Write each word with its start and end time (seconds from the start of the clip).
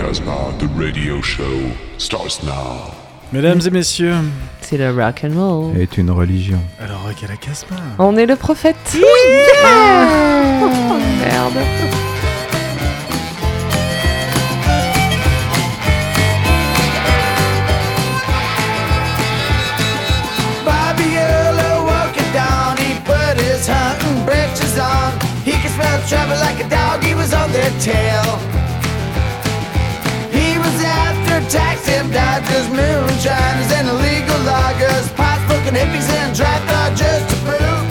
Casbah, 0.00 0.54
the 0.58 0.66
radio 0.68 1.20
show 1.20 1.60
starts 1.98 2.42
now. 2.42 2.90
Mesdames 3.32 3.60
et 3.66 3.70
messieurs, 3.70 4.14
C'est 4.62 4.78
le 4.78 4.90
rock 4.92 5.22
and 5.24 5.34
roll. 5.38 5.76
est 5.78 5.98
une 5.98 6.10
religion. 6.10 6.58
alors 6.82 7.02
rock 7.02 7.22
à 7.22 7.26
la 7.28 7.36
Casbah. 7.36 7.76
On 7.98 8.16
est 8.16 8.24
le 8.24 8.36
prophète. 8.36 8.76
Oui. 8.94 9.02
merde. 11.22 11.52
Bobby 20.64 21.16
Earl 21.16 21.58
it 22.16 22.32
down. 22.32 22.76
He 22.78 22.94
put 23.04 23.36
his 23.40 23.66
hunting 23.66 24.24
breeches 24.24 24.78
on. 24.78 25.12
He 25.44 25.52
could 25.60 25.72
smell 25.72 26.00
trouble 26.08 26.36
like 26.40 26.58
a 26.64 26.68
dog. 26.68 27.02
He 27.02 27.14
was 27.14 27.32
on 27.34 27.50
their 27.52 27.70
tail. 27.80 28.49
Dodgers, 32.12 32.68
moonshiners, 32.70 33.70
and 33.72 33.88
illegal 33.88 34.40
loggers, 34.42 35.08
pot 35.18 35.38
smoking 35.46 35.74
hippies 35.74 36.08
and 36.20 36.34
drive 36.34 36.64
dodgers 36.68 37.22
to 37.30 37.36
boot. 37.46 37.86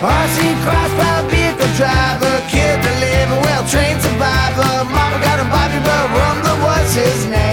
RC 0.00 0.38
crossfire 0.64 1.24
vehicle 1.30 1.72
driver, 1.76 2.34
kid 2.52 2.76
to 2.82 2.92
live 3.00 3.30
well-trained 3.44 4.00
survivor. 4.02 4.84
Mama 4.92 5.18
got 5.24 5.40
him 5.40 5.48
Bobby, 5.50 5.80
but 5.84 6.04
Rumble 6.16 6.58
was 6.64 6.94
his 6.94 7.26
name. 7.26 7.45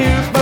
to 0.00 0.39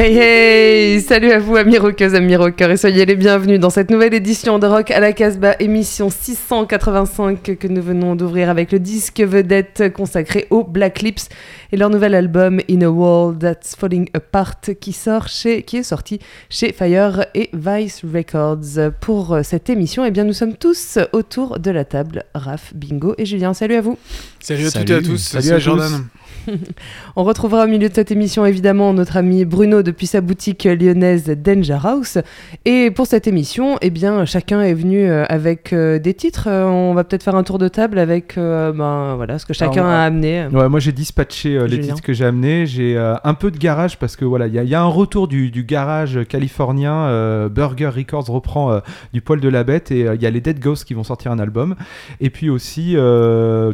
Hey 0.00 0.16
hey 0.16 1.00
Salut 1.00 1.32
à 1.32 1.40
vous 1.40 1.56
amis 1.56 1.76
rockeuses, 1.76 2.14
amis 2.14 2.36
rockeurs 2.36 2.70
et 2.70 2.76
soyez 2.76 3.04
les 3.04 3.16
bienvenus 3.16 3.58
dans 3.58 3.68
cette 3.68 3.90
nouvelle 3.90 4.14
édition 4.14 4.60
de 4.60 4.66
Rock 4.68 4.92
à 4.92 5.00
la 5.00 5.12
Casbah, 5.12 5.56
émission 5.58 6.08
685 6.08 7.42
que 7.58 7.66
nous 7.66 7.82
venons 7.82 8.14
d'ouvrir 8.14 8.48
avec 8.48 8.70
le 8.70 8.78
disque 8.78 9.18
vedette 9.18 9.92
consacré 9.92 10.46
aux 10.50 10.62
Black 10.62 11.02
Lips 11.02 11.28
et 11.72 11.76
leur 11.76 11.90
nouvel 11.90 12.14
album 12.14 12.60
In 12.70 12.82
a 12.82 12.88
World 12.88 13.40
That's 13.40 13.74
Falling 13.74 14.08
Apart 14.14 14.60
qui 14.80 14.92
sort 14.92 15.26
chez, 15.26 15.64
qui 15.64 15.78
est 15.78 15.82
sorti 15.82 16.20
chez 16.48 16.72
Fire 16.72 17.26
et 17.34 17.50
Vice 17.52 18.02
Records. 18.04 18.92
Pour 19.00 19.40
cette 19.42 19.68
émission, 19.68 20.04
eh 20.04 20.12
bien 20.12 20.22
nous 20.22 20.32
sommes 20.32 20.54
tous 20.54 21.00
autour 21.12 21.58
de 21.58 21.72
la 21.72 21.84
table, 21.84 22.22
Raph, 22.36 22.72
Bingo 22.72 23.16
et 23.18 23.26
Julien. 23.26 23.52
Salut 23.52 23.74
à 23.74 23.80
vous. 23.80 23.98
Salut 24.38 24.66
à 24.66 24.70
Salut. 24.70 24.84
toutes 24.84 24.94
et 24.94 24.98
à 24.98 25.02
tous, 25.02 25.18
Salut 25.18 25.44
c'est 25.44 25.54
à 25.54 25.58
Jordan. 25.58 26.04
On 27.16 27.24
retrouvera 27.24 27.64
au 27.64 27.68
milieu 27.68 27.88
de 27.88 27.94
cette 27.94 28.10
émission 28.10 28.46
évidemment 28.46 28.92
notre 28.94 29.16
ami 29.16 29.44
Bruno 29.44 29.82
depuis 29.82 30.06
sa 30.06 30.20
boutique 30.20 30.64
lyonnaise 30.64 31.26
Danger 31.26 31.78
House. 31.84 32.18
Et 32.64 32.90
pour 32.90 33.06
cette 33.06 33.26
émission, 33.26 33.76
eh 33.82 33.90
bien 33.90 34.24
chacun 34.24 34.62
est 34.62 34.74
venu 34.74 35.06
euh, 35.08 35.24
avec 35.28 35.72
euh, 35.72 35.98
des 35.98 36.14
titres. 36.14 36.48
Euh, 36.48 36.64
on 36.64 36.94
va 36.94 37.04
peut-être 37.04 37.22
faire 37.22 37.34
un 37.36 37.42
tour 37.42 37.58
de 37.58 37.68
table 37.68 37.98
avec 37.98 38.36
euh, 38.38 38.72
ben, 38.72 39.14
voilà 39.16 39.38
ce 39.38 39.46
que 39.46 39.52
chacun 39.54 39.82
Alors, 39.82 39.86
a 39.92 40.04
amené. 40.04 40.46
Ouais, 40.52 40.68
moi 40.68 40.80
j'ai 40.80 40.92
dispatché 40.92 41.56
euh, 41.56 41.66
les 41.66 41.80
titres 41.80 42.02
que 42.02 42.12
j'ai 42.12 42.24
amenés. 42.24 42.66
J'ai 42.66 42.96
un 43.24 43.34
peu 43.34 43.50
de 43.50 43.58
garage 43.58 43.98
parce 43.98 44.16
que 44.16 44.24
voilà, 44.24 44.46
il 44.46 44.54
y, 44.54 44.58
a- 44.58 44.62
il 44.62 44.68
y 44.68 44.74
a 44.74 44.80
un 44.82 44.86
retour 44.86 45.28
du, 45.28 45.50
du 45.50 45.64
garage 45.64 46.18
californien. 46.28 47.48
Burger 47.48 47.88
Records 47.88 48.26
reprend 48.28 48.80
du 49.12 49.20
poil 49.20 49.40
de 49.40 49.48
la 49.48 49.64
bête 49.64 49.90
et 49.90 50.00
il 50.14 50.22
y 50.22 50.26
a 50.26 50.30
les 50.30 50.40
Dead 50.40 50.60
Ghosts 50.60 50.84
qui 50.84 50.94
vont 50.94 51.04
sortir 51.04 51.32
un 51.32 51.38
album. 51.38 51.74
Et 52.20 52.30
puis 52.30 52.50
aussi 52.50 52.96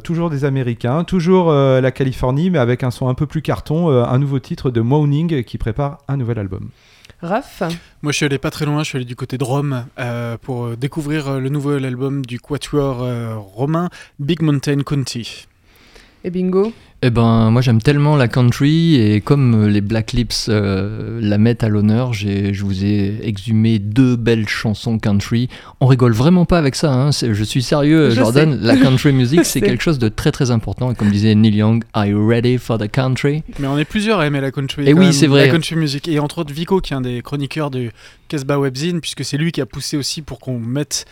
toujours 0.02 0.30
des 0.30 0.44
Américains, 0.44 1.04
toujours 1.04 1.52
la 1.52 1.90
Californie, 1.90 2.50
mais 2.50 2.58
avec 2.64 2.82
un 2.82 2.90
son 2.90 3.08
un 3.08 3.14
peu 3.14 3.26
plus 3.26 3.42
carton, 3.42 3.90
euh, 3.90 4.04
un 4.04 4.18
nouveau 4.18 4.40
titre 4.40 4.70
de 4.70 4.80
Moaning 4.80 5.44
qui 5.44 5.58
prépare 5.58 5.98
un 6.08 6.16
nouvel 6.16 6.38
album. 6.38 6.70
Raph, 7.22 7.62
Moi, 8.02 8.12
je 8.12 8.16
suis 8.16 8.26
allé 8.26 8.38
pas 8.38 8.50
très 8.50 8.66
loin, 8.66 8.82
je 8.82 8.88
suis 8.88 8.96
allé 8.96 9.04
du 9.04 9.16
côté 9.16 9.38
de 9.38 9.44
Rome 9.44 9.86
euh, 9.98 10.36
pour 10.40 10.66
euh, 10.66 10.76
découvrir 10.76 11.40
le 11.40 11.48
nouvel 11.48 11.84
album 11.84 12.24
du 12.24 12.38
quatuor 12.38 13.02
euh, 13.02 13.36
romain 13.36 13.88
Big 14.18 14.42
Mountain 14.42 14.82
County. 14.82 15.46
et 16.22 16.30
Bingo. 16.30 16.72
Eh 17.06 17.10
ben, 17.10 17.50
moi 17.50 17.60
j'aime 17.60 17.82
tellement 17.82 18.16
la 18.16 18.28
country 18.28 18.94
et 18.94 19.20
comme 19.20 19.64
euh, 19.64 19.68
les 19.68 19.82
Black 19.82 20.12
Lips 20.14 20.46
euh, 20.48 21.18
la 21.20 21.36
mettent 21.36 21.62
à 21.62 21.68
l'honneur, 21.68 22.14
j'ai- 22.14 22.54
je 22.54 22.64
vous 22.64 22.82
ai 22.82 23.18
exhumé 23.22 23.78
deux 23.78 24.16
belles 24.16 24.48
chansons 24.48 24.98
country. 24.98 25.50
On 25.82 25.86
rigole 25.86 26.12
vraiment 26.14 26.46
pas 26.46 26.56
avec 26.56 26.74
ça, 26.74 26.94
hein, 26.94 27.10
je 27.12 27.44
suis 27.44 27.62
sérieux, 27.62 28.08
Je 28.08 28.14
Jordan. 28.14 28.52
sais. 28.58 28.66
La 28.66 28.76
country 28.78 29.12
music 29.22 29.44
c'est 29.44 29.60
quelque 29.60 29.82
chose 29.82 29.98
de 29.98 30.08
très 30.08 30.32
très 30.32 30.50
important. 30.50 30.90
Et 30.92 30.94
comme 30.94 31.10
disait 31.10 31.34
Neil 31.34 31.54
Young, 31.56 31.84
Are 31.92 32.06
you 32.06 32.26
ready 32.26 32.56
for 32.56 32.78
the 32.78 32.90
country? 32.90 33.42
Mais 33.58 33.66
on 33.66 33.76
est 33.76 33.84
plusieurs 33.84 34.20
à 34.20 34.26
aimer 34.26 34.40
la 34.40 34.50
country. 34.50 34.88
Et 34.88 34.92
quand 34.92 35.00
oui, 35.00 35.12
c'est 35.12 35.26
vrai. 35.26 35.46
La 35.48 35.52
country 35.52 35.76
music. 35.76 36.08
Et 36.08 36.18
entre 36.20 36.38
autres, 36.38 36.54
Vico, 36.54 36.80
qui 36.80 36.94
est 36.94 36.96
un 36.96 37.02
des 37.02 37.20
chroniqueurs 37.20 37.70
du 37.70 37.90
Casbah 38.34 38.58
Webzine, 38.58 39.00
puisque 39.00 39.24
c'est 39.24 39.36
lui 39.36 39.52
qui 39.52 39.60
a 39.60 39.66
poussé 39.66 39.96
aussi 39.96 40.20
pour 40.20 40.40
qu'on 40.40 40.58
mette 40.58 41.04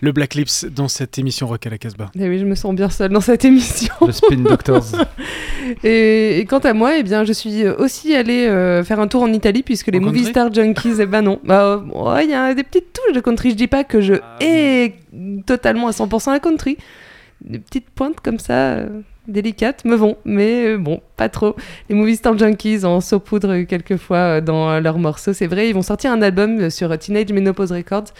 le 0.00 0.12
Black 0.12 0.36
Lips 0.36 0.64
dans 0.64 0.86
cette 0.86 1.18
émission 1.18 1.48
Rock 1.48 1.66
à 1.66 1.70
la 1.70 1.78
Casbah. 1.78 2.12
Eh 2.16 2.28
oui, 2.28 2.38
je 2.38 2.44
me 2.44 2.54
sens 2.54 2.72
bien 2.72 2.88
seule 2.88 3.10
dans 3.10 3.20
cette 3.20 3.44
émission. 3.44 3.92
Le 4.06 4.12
Spin 4.12 4.36
Doctors. 4.36 4.84
Et, 5.84 6.38
et 6.38 6.44
quant 6.46 6.60
à 6.60 6.72
moi, 6.72 6.96
eh 6.98 7.02
bien, 7.02 7.24
je 7.24 7.32
suis 7.32 7.66
aussi 7.66 8.14
allée 8.14 8.46
euh, 8.46 8.82
faire 8.84 9.00
un 9.00 9.08
tour 9.08 9.22
en 9.22 9.32
Italie 9.32 9.62
puisque 9.64 9.88
les 9.88 9.98
Movie 10.00 10.24
Star 10.24 10.54
Junkies, 10.54 10.94
eh 11.00 11.04
ben 11.06 11.20
non. 11.20 11.40
Bah, 11.44 11.64
euh, 11.64 12.14
ouais, 12.14 12.24
il 12.24 12.30
y 12.30 12.34
a 12.34 12.54
des 12.54 12.62
petites 12.62 12.92
touches 12.92 13.14
de 13.14 13.20
country. 13.20 13.50
Je 13.50 13.56
dis 13.56 13.66
pas 13.66 13.82
que 13.84 14.00
je 14.00 14.14
Ah, 14.14 14.36
hais 14.40 14.94
totalement 15.46 15.88
à 15.88 15.90
100% 15.90 16.30
la 16.30 16.38
country. 16.38 16.78
Des 17.44 17.58
petites 17.58 17.90
pointes 17.90 18.20
comme 18.20 18.38
ça, 18.38 18.76
euh, 18.76 19.00
délicates, 19.28 19.84
me 19.84 19.94
vont. 19.94 20.16
Mais 20.24 20.66
euh, 20.66 20.78
bon, 20.78 21.00
pas 21.16 21.28
trop. 21.28 21.54
Les 21.88 21.94
Movie 21.94 22.16
Star 22.16 22.36
Junkies 22.36 22.84
en 22.84 23.00
saupoudre 23.00 23.62
quelquefois 23.62 24.16
euh, 24.16 24.40
dans 24.40 24.70
euh, 24.70 24.80
leurs 24.80 24.98
morceaux. 24.98 25.32
C'est 25.32 25.46
vrai, 25.46 25.68
ils 25.68 25.74
vont 25.74 25.82
sortir 25.82 26.12
un 26.12 26.22
album 26.22 26.70
sur 26.70 26.96
Teenage 26.98 27.32
Menopause 27.32 27.72
Records. 27.72 28.12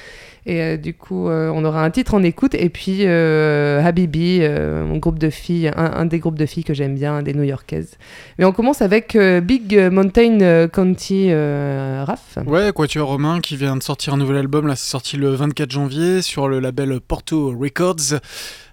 Et 0.47 0.79
du 0.79 0.95
coup, 0.95 1.29
on 1.29 1.63
aura 1.67 1.85
un 1.85 1.91
titre 1.91 2.15
en 2.15 2.23
écoute. 2.23 2.55
Et 2.55 2.71
puis, 2.71 3.05
Habibi, 3.05 4.41
mon 4.41 4.97
groupe 4.97 5.19
de 5.19 5.29
filles, 5.29 5.71
un, 5.77 6.07
des 6.07 6.21
groupes 6.21 6.39
de 6.39 6.47
filles 6.47 6.65
que 6.65 6.73
j'aime 6.73 6.95
bien, 6.95 7.21
des 7.23 7.35
New-Yorkaises. 7.35 7.99
Mais 8.39 8.47
on 8.47 8.53
commence 8.53 8.81
avec 8.81 9.15
Big 9.43 9.79
Mountain 9.93 10.69
County 10.69 11.35
RAF. 11.35 12.39
Ouais, 12.47 12.73
Quatuor 12.73 13.09
Romain 13.09 13.41
qui 13.41 13.57
vient 13.57 13.77
de 13.77 13.83
sortir 13.83 14.15
un 14.15 14.17
nouvel 14.17 14.39
album, 14.39 14.67
là 14.67 14.75
c'est 14.75 14.89
sorti 14.89 15.19
le 15.19 15.35
24 15.35 15.71
janvier 15.71 16.23
sur 16.23 16.49
le 16.49 16.61
label 16.61 16.99
Porto 17.07 17.55
Records. 17.55 18.19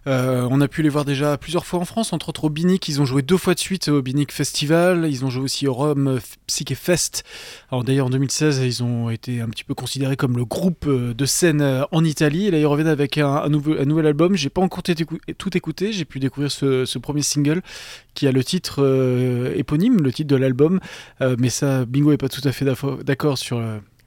Euh, 0.08 0.48
on 0.52 0.62
a 0.62 0.68
pu 0.68 0.84
les 0.84 0.90
voir 0.90 1.04
déjà 1.04 1.38
plusieurs 1.38 1.66
fois 1.66 1.80
en 1.80 1.86
France, 1.86 2.14
entre 2.14 2.30
autres 2.30 2.44
au 2.44 2.50
Binic, 2.50 2.88
ils 2.88 3.02
ont 3.02 3.06
joué 3.06 3.24
deux 3.24 3.38
fois 3.38 3.56
de 3.56 3.60
suite 3.60 3.88
au 3.88 4.02
Binic 4.04 4.32
Festival, 4.32 5.08
ils 5.10 5.26
ont 5.26 5.32
joué 5.32 5.44
aussi 5.44 5.68
au 5.68 5.74
Rome 5.74 6.20
Psyche 6.46 6.76
Fest. 6.76 7.24
Alors 7.72 7.84
d'ailleurs 7.84 8.06
en 8.08 8.10
2016, 8.12 8.62
ils 8.64 8.84
ont 8.84 9.10
été 9.10 9.42
un 9.42 9.48
petit 9.50 9.64
peu 9.64 9.74
considérés 9.74 10.16
comme 10.16 10.38
le 10.38 10.46
groupe 10.46 10.86
euh, 10.88 11.14
de 11.16 11.26
scène 11.26 11.62
euh, 11.62 11.84
en 11.92 12.04
Italie. 12.04 12.48
Et 12.48 12.52
là 12.52 12.60
ils 12.60 12.66
reviennent 12.68 12.88
avec 12.88 13.18
un, 13.18 13.28
un 13.30 13.50
nouveau, 13.50 13.74
un 13.80 13.86
nouvel 13.86 14.06
album. 14.06 14.36
J'ai 14.36 14.50
pas 14.50 14.62
encore 14.62 14.84
tout 14.84 14.92
écou- 14.92 15.18
tout 15.38 15.58
écouté, 15.58 15.92
j'ai 15.92 16.06
pu 16.06 16.20
découvrir 16.20 16.52
ce, 16.52 16.86
ce 16.86 17.00
premier 17.00 17.24
single 17.24 17.62
qui 18.14 18.28
a 18.28 18.32
le 18.32 18.44
titre 18.44 18.84
euh, 18.84 19.54
éponyme, 19.56 20.02
le 20.04 20.14
titre 20.14 20.30
de 20.30 20.36
l'album. 20.36 20.80
Euh, 21.22 21.36
mais 21.40 21.50
ça, 21.50 21.86
Bingo 21.86 22.12
est 22.12 22.18
pas 22.18 22.30
tout 22.30 22.48
à 22.48 22.52
fait 22.52 22.66
d'accord 23.04 23.38
sur 23.38 23.60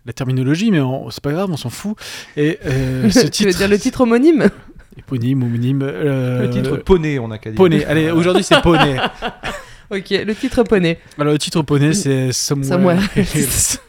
la 0.06 0.12
terminologie, 0.12 0.70
mais 0.70 0.80
c'est 1.10 1.22
pas 1.22 1.32
grave, 1.32 1.50
on 1.50 1.56
s'en 1.56 1.70
fout. 1.70 1.96
Et 2.36 2.58
euh, 2.64 3.10
ce 3.10 3.26
tu 3.26 3.44
veux 3.46 3.52
dire 3.52 3.68
le 3.68 3.78
titre 3.78 4.02
homonyme? 4.02 4.48
Éponyme, 4.98 5.42
homonyme, 5.42 5.82
euh, 5.82 6.42
Le 6.42 6.50
titre 6.50 6.76
Poney, 6.76 7.18
on 7.18 7.30
a 7.30 7.38
qu'à 7.38 7.50
dire. 7.50 7.56
Poney. 7.56 7.84
Allez, 7.84 8.10
aujourd'hui 8.10 8.44
c'est 8.44 8.60
Poney. 8.60 8.96
Ok, 9.90 10.10
le 10.10 10.34
titre 10.34 10.64
poney. 10.64 10.98
Alors 11.18 11.32
le 11.32 11.38
titre 11.38 11.62
Poney, 11.62 11.94
c'est 11.94 12.30
Somewhere. 12.30 12.68
Somewhere. 12.68 12.98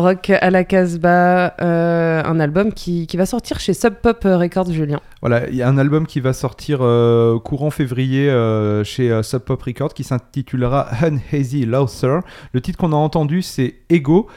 Rock 0.00 0.30
à 0.30 0.50
la 0.50 0.64
Casbah, 0.64 1.54
euh, 1.60 2.22
un 2.24 2.40
album 2.40 2.72
qui, 2.72 3.06
qui 3.06 3.16
va 3.16 3.26
sortir 3.26 3.60
chez 3.60 3.74
Sub 3.74 3.94
Pop 3.94 4.18
Records, 4.24 4.72
Julien. 4.72 5.00
Voilà, 5.20 5.48
il 5.48 5.54
y 5.54 5.62
a 5.62 5.68
un 5.68 5.78
album 5.78 6.06
qui 6.06 6.20
va 6.20 6.32
sortir 6.32 6.78
euh, 6.80 7.38
courant 7.38 7.70
février 7.70 8.28
euh, 8.28 8.82
chez 8.84 9.22
Sub 9.22 9.42
Pop 9.42 9.62
Records 9.62 9.94
qui 9.94 10.02
s'intitulera 10.04 10.88
Unhazy 11.02 11.66
Loser. 11.66 12.20
Le 12.52 12.60
titre 12.60 12.78
qu'on 12.78 12.92
a 12.92 12.96
entendu, 12.96 13.42
c'est 13.42 13.74
Ego. 13.90 14.28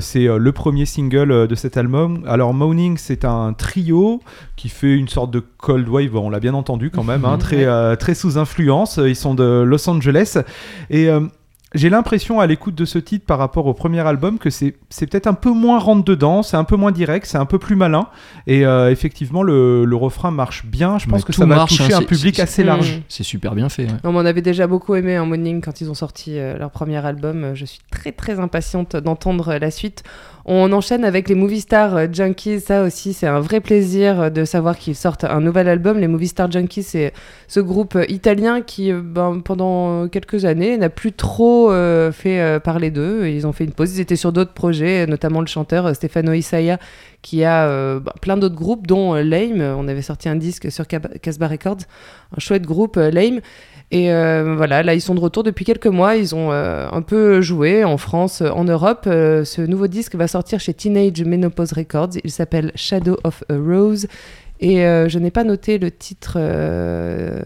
C'est 0.00 0.26
le 0.26 0.52
premier 0.52 0.86
single 0.86 1.48
de 1.48 1.54
cet 1.54 1.76
album. 1.76 2.22
Alors, 2.26 2.54
Moaning, 2.54 2.96
c'est 2.96 3.24
un 3.24 3.52
trio 3.52 4.20
qui 4.56 4.68
fait 4.68 4.94
une 4.94 5.08
sorte 5.08 5.30
de 5.30 5.40
cold 5.40 5.88
wave. 5.88 6.16
On 6.16 6.30
l'a 6.30 6.40
bien 6.40 6.54
entendu 6.54 6.90
quand 6.90 7.04
même, 7.04 7.24
hein, 7.24 7.38
très, 7.40 7.96
très 7.96 8.14
sous 8.14 8.38
influence. 8.38 8.98
Ils 8.98 9.16
sont 9.16 9.34
de 9.34 9.62
Los 9.66 9.88
Angeles. 9.88 10.38
Et. 10.90 11.08
J'ai 11.76 11.90
l'impression 11.90 12.40
à 12.40 12.46
l'écoute 12.46 12.74
de 12.74 12.84
ce 12.84 12.98
titre 12.98 13.26
par 13.26 13.38
rapport 13.38 13.66
au 13.66 13.74
premier 13.74 14.00
album 14.00 14.38
que 14.38 14.50
c'est 14.50 14.74
c'est 14.90 15.06
peut-être 15.06 15.26
un 15.26 15.34
peu 15.34 15.50
moins 15.50 15.78
rentre 15.78 16.04
dedans, 16.04 16.42
c'est 16.42 16.56
un 16.56 16.64
peu 16.64 16.76
moins 16.76 16.92
direct, 16.92 17.26
c'est 17.26 17.38
un 17.38 17.44
peu 17.46 17.58
plus 17.58 17.76
malin. 17.76 18.08
Et 18.46 18.64
euh, 18.66 18.90
effectivement, 18.90 19.42
le, 19.42 19.84
le 19.84 19.96
refrain 19.96 20.30
marche 20.30 20.64
bien. 20.66 20.98
Je 20.98 21.06
pense 21.06 21.20
Mais 21.20 21.26
que 21.26 21.32
ça 21.32 21.46
va 21.46 21.56
marche, 21.56 21.76
toucher 21.76 21.94
hein, 21.94 21.98
un 21.98 22.02
public 22.02 22.40
assez 22.40 22.64
large. 22.64 23.02
C'est 23.08 23.22
super 23.22 23.54
bien 23.54 23.68
fait. 23.68 23.84
ouais. 23.84 23.92
Non, 24.04 24.12
mais 24.12 24.18
on 24.18 24.26
avait 24.26 24.42
déjà 24.42 24.66
beaucoup 24.66 24.94
aimé 24.94 25.16
un 25.16 25.26
Morning 25.26 25.60
quand 25.60 25.80
ils 25.80 25.90
ont 25.90 25.94
sorti 25.94 26.38
euh, 26.38 26.58
leur 26.58 26.70
premier 26.70 27.04
album. 27.04 27.44
Euh, 27.44 27.54
Je 27.54 27.64
suis 27.64 27.80
très 27.90 28.12
très 28.12 28.40
impatiente 28.40 28.96
d'entendre 28.96 29.54
la 29.54 29.70
suite. 29.70 30.02
On 30.48 30.72
enchaîne 30.72 31.04
avec 31.04 31.28
les 31.28 31.34
Movie 31.34 31.60
Star 31.60 31.96
euh, 31.96 32.06
Junkies. 32.10 32.60
Ça 32.60 32.84
aussi, 32.84 33.14
c'est 33.14 33.26
un 33.26 33.40
vrai 33.40 33.60
plaisir 33.60 34.20
euh, 34.20 34.30
de 34.30 34.44
savoir 34.44 34.78
qu'ils 34.78 34.94
sortent 34.94 35.24
un 35.24 35.40
nouvel 35.40 35.68
album. 35.68 35.98
Les 35.98 36.06
Movie 36.06 36.28
Star 36.28 36.48
Junkies, 36.48 36.84
c'est 36.84 37.12
ce 37.48 37.58
groupe 37.58 37.96
euh, 37.96 38.04
italien 38.08 38.62
qui, 38.62 38.92
ben, 38.92 39.40
pendant 39.44 40.06
quelques 40.06 40.44
années, 40.44 40.78
n'a 40.78 40.88
plus 40.88 41.12
trop 41.12 41.72
fait 42.12 42.60
parler 42.60 42.90
d'eux. 42.90 43.26
Ils 43.26 43.46
ont 43.46 43.52
fait 43.52 43.64
une 43.64 43.72
pause. 43.72 43.96
Ils 43.96 44.00
étaient 44.00 44.14
sur 44.14 44.32
d'autres 44.32 44.52
projets, 44.52 45.06
notamment 45.08 45.40
le 45.40 45.46
chanteur 45.46 45.94
Stefano 45.96 46.32
Isaiah 46.32 46.78
qui 47.22 47.42
a 47.42 47.98
bah, 47.98 48.14
plein 48.20 48.36
d'autres 48.36 48.54
groupes, 48.54 48.86
dont 48.86 49.14
Lame. 49.14 49.60
On 49.60 49.88
avait 49.88 50.02
sorti 50.02 50.28
un 50.28 50.36
disque 50.36 50.70
sur 50.70 50.86
Casbah 50.86 51.48
Records, 51.48 51.78
un 52.36 52.40
chouette 52.40 52.62
groupe, 52.62 52.96
Lame. 52.96 53.40
Et 53.92 54.12
euh, 54.12 54.54
voilà, 54.56 54.82
là 54.82 54.94
ils 54.94 55.00
sont 55.00 55.14
de 55.14 55.20
retour 55.20 55.44
depuis 55.44 55.64
quelques 55.64 55.86
mois. 55.86 56.16
Ils 56.16 56.34
ont 56.34 56.50
euh, 56.52 56.88
un 56.90 57.02
peu 57.02 57.40
joué 57.40 57.84
en 57.84 57.96
France, 57.98 58.42
euh, 58.42 58.50
en 58.50 58.64
Europe. 58.64 59.04
Euh, 59.06 59.44
ce 59.44 59.62
nouveau 59.62 59.86
disque 59.86 60.16
va 60.16 60.26
sortir 60.26 60.58
chez 60.58 60.74
Teenage 60.74 61.22
Menopause 61.22 61.72
Records. 61.72 62.10
Il 62.24 62.30
s'appelle 62.32 62.72
Shadow 62.74 63.16
of 63.22 63.44
a 63.48 63.54
Rose. 63.54 64.08
Et 64.58 64.84
euh, 64.84 65.08
je 65.08 65.18
n'ai 65.18 65.30
pas 65.30 65.44
noté 65.44 65.78
le 65.78 65.90
titre 65.90 66.34
euh, 66.36 67.42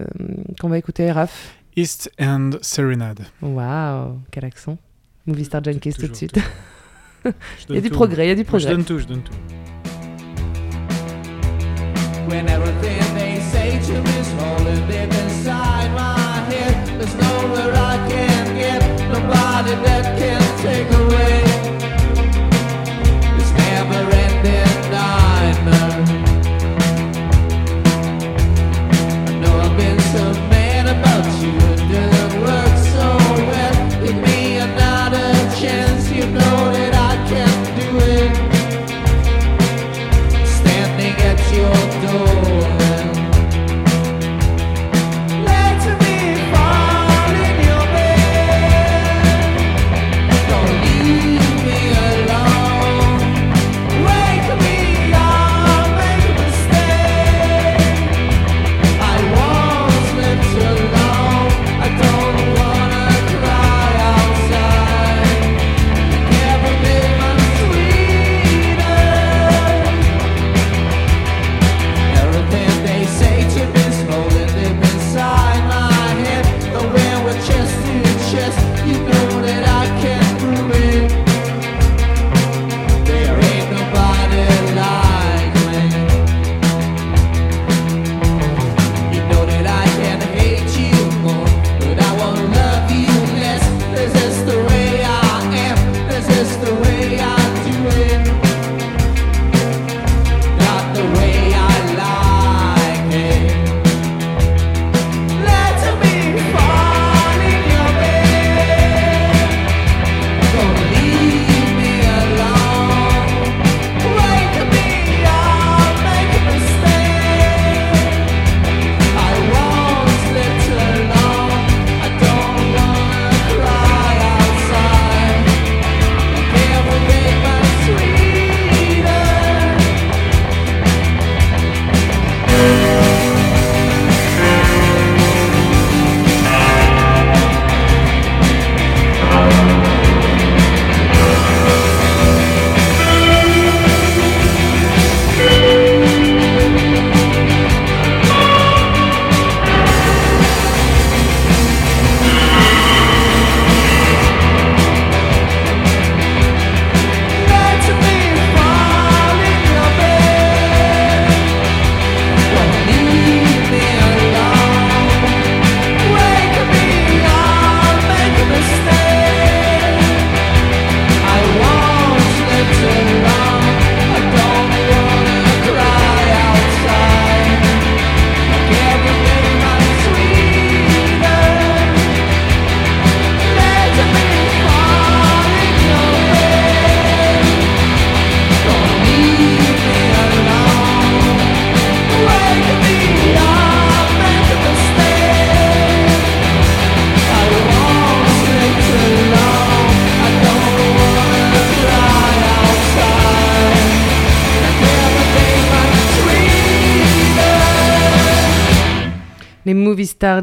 qu'on 0.61 0.69
va 0.69 0.79
écouter, 0.79 1.11
Raph. 1.13 1.55
East 1.77 2.11
End 2.21 2.51
Serenade. 2.63 3.21
Waouh, 3.43 4.17
quel 4.31 4.45
accent. 4.45 4.79
Movie 5.27 5.45
Star 5.45 5.63
Junkies 5.63 5.93
tout 5.93 6.09
de 6.09 6.15
suite. 6.17 6.39
Il 7.69 7.75
y 7.75 7.79
a 7.79 7.81
du 7.83 7.89
tout. 7.91 7.95
progrès, 7.97 8.25
il 8.25 8.29
y 8.29 8.33
a 8.33 8.35
du 8.35 8.45
Moi, 8.51 8.59
je 8.59 8.65
progrès. 8.67 8.71
donne 8.73 8.85
tout, 8.85 8.99
je 8.99 9.05
donne 9.07 9.21
tout. 9.21 9.35
When 12.29 12.49
everything 12.49 12.99
they 13.15 13.41
say 13.41 13.79
to 13.79 13.93
me 14.01 14.21
is 14.21 14.33
rolling 14.39 14.87
deep 14.87 15.13
inside 15.13 15.91
my 15.95 16.20
there's 17.11 17.23
nowhere 17.23 17.75
I 17.75 17.97
can 18.09 18.57
get, 18.57 18.81
nobody 19.09 19.75
that 19.85 20.19
can 20.19 20.59
take 20.59 20.91
away 20.91 21.40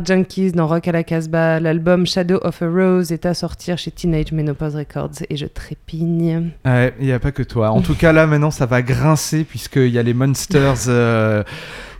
Junkies 0.08 0.54
dans 0.54 0.68
Rock 0.68 0.88
à 0.88 0.94
la 0.94 1.04
Casbah. 1.04 1.60
L'album 1.60 2.06
Shadow 2.06 2.40
of 2.42 2.62
a 2.62 2.68
Rose 2.70 3.12
est 3.12 3.26
à 3.26 3.34
sortir 3.34 3.78
chez 3.78 3.92
Teenage 3.92 4.32
Menopause 4.32 4.78
Records 4.78 5.24
et 5.30 5.36
je 5.36 5.46
trépigne. 5.46 6.52
Ouais, 6.66 6.94
il 7.00 7.08
n'y 7.08 7.12
a 7.12 7.20
pas 7.20 7.34
que 7.34 7.44
toi. 7.44 7.72
En 7.72 7.82
tout 7.82 7.94
cas, 7.94 8.14
là, 8.14 8.26
maintenant, 8.26 8.50
ça 8.50 8.66
va 8.66 8.82
grincer 8.82 9.44
puisqu'il 9.44 9.90
y 9.90 10.00
a 10.00 10.04
les 10.04 10.14
Monsters 10.14 10.88
euh, 10.88 11.44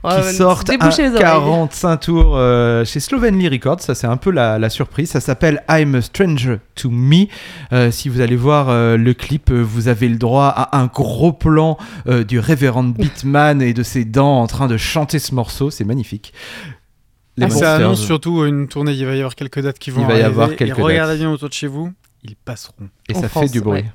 qui 0.10 0.34
sortent 0.36 0.70
à 0.70 0.88
oreilles. 0.88 1.20
45 1.20 1.98
tours 1.98 2.38
euh, 2.38 2.86
chez 2.86 3.02
Slovenly 3.02 3.50
Records. 3.50 3.82
Ça, 3.82 3.94
c'est 3.94 4.08
un 4.08 4.16
peu 4.16 4.32
la, 4.32 4.58
la 4.58 4.70
surprise. 4.70 5.10
Ça 5.10 5.20
s'appelle 5.20 5.64
I'm 5.70 5.96
a 5.96 6.02
Stranger 6.02 6.60
to 6.76 6.90
Me. 6.90 7.26
Euh, 7.74 7.92
si 7.92 8.08
vous 8.08 8.22
allez 8.22 8.38
voir 8.38 8.70
euh, 8.70 8.96
le 8.96 9.14
clip, 9.14 9.52
vous 9.52 9.90
avez 9.90 10.08
le 10.08 10.18
droit 10.18 10.48
à 10.48 10.80
un 10.80 10.86
gros 10.86 11.34
plan 11.34 11.78
du 12.06 12.40
révérend 12.40 12.84
Beatman 12.86 13.62
et 13.62 13.74
de 13.74 13.84
ses 13.84 14.06
dents 14.06 14.40
en 14.42 14.48
train 14.48 14.68
de 14.68 14.78
chanter 14.78 15.20
ce 15.20 15.36
morceau. 15.36 15.70
C'est 15.70 15.84
magnifique. 15.84 16.34
Les 17.38 17.46
Et 17.46 17.50
ça 17.52 17.76
annonce 17.76 18.02
surtout 18.04 18.44
une 18.46 18.68
tournée. 18.68 18.94
Il 18.94 19.06
va 19.06 19.14
y 19.16 19.20
avoir 19.20 19.36
quelques 19.36 19.62
dates 19.62 19.78
qui 19.80 19.92
vont 19.92 20.02
Il 20.02 20.08
va 20.08 20.14
y 20.14 20.16
arriver, 20.16 20.26
avoir 20.28 20.52
et 20.52 20.56
quelques 20.56 20.76
regardez 20.78 21.14
dates. 21.14 21.20
bien 21.20 21.32
autour 21.32 21.50
de 21.50 21.54
chez 21.54 21.68
vous, 21.68 21.94
ils 22.24 22.36
passeront. 22.36 22.90
Et 23.10 23.16
En 23.16 23.22
ça 23.22 23.30
France, 23.30 23.44
fait 23.46 23.52
du 23.52 23.62
bruit. 23.62 23.82
ouais. 23.82 23.92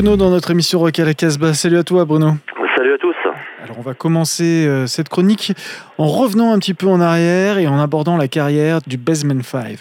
Bruno 0.00 0.16
dans 0.16 0.30
notre 0.30 0.52
émission 0.52 0.78
Rock 0.78 1.00
à 1.00 1.04
la 1.04 1.12
Casbah. 1.12 1.54
Salut 1.54 1.76
à 1.76 1.82
toi, 1.82 2.04
Bruno. 2.04 2.38
Salut 2.76 2.94
à 2.94 2.98
tous. 2.98 3.16
Alors, 3.64 3.80
on 3.80 3.82
va 3.82 3.94
commencer 3.94 4.64
euh, 4.64 4.86
cette 4.86 5.08
chronique 5.08 5.50
en 5.98 6.06
revenant 6.06 6.52
un 6.52 6.60
petit 6.60 6.72
peu 6.72 6.86
en 6.86 7.00
arrière 7.00 7.58
et 7.58 7.66
en 7.66 7.80
abordant 7.80 8.16
la 8.16 8.28
carrière 8.28 8.78
du 8.86 8.96
Basement 8.96 9.42
5. 9.42 9.78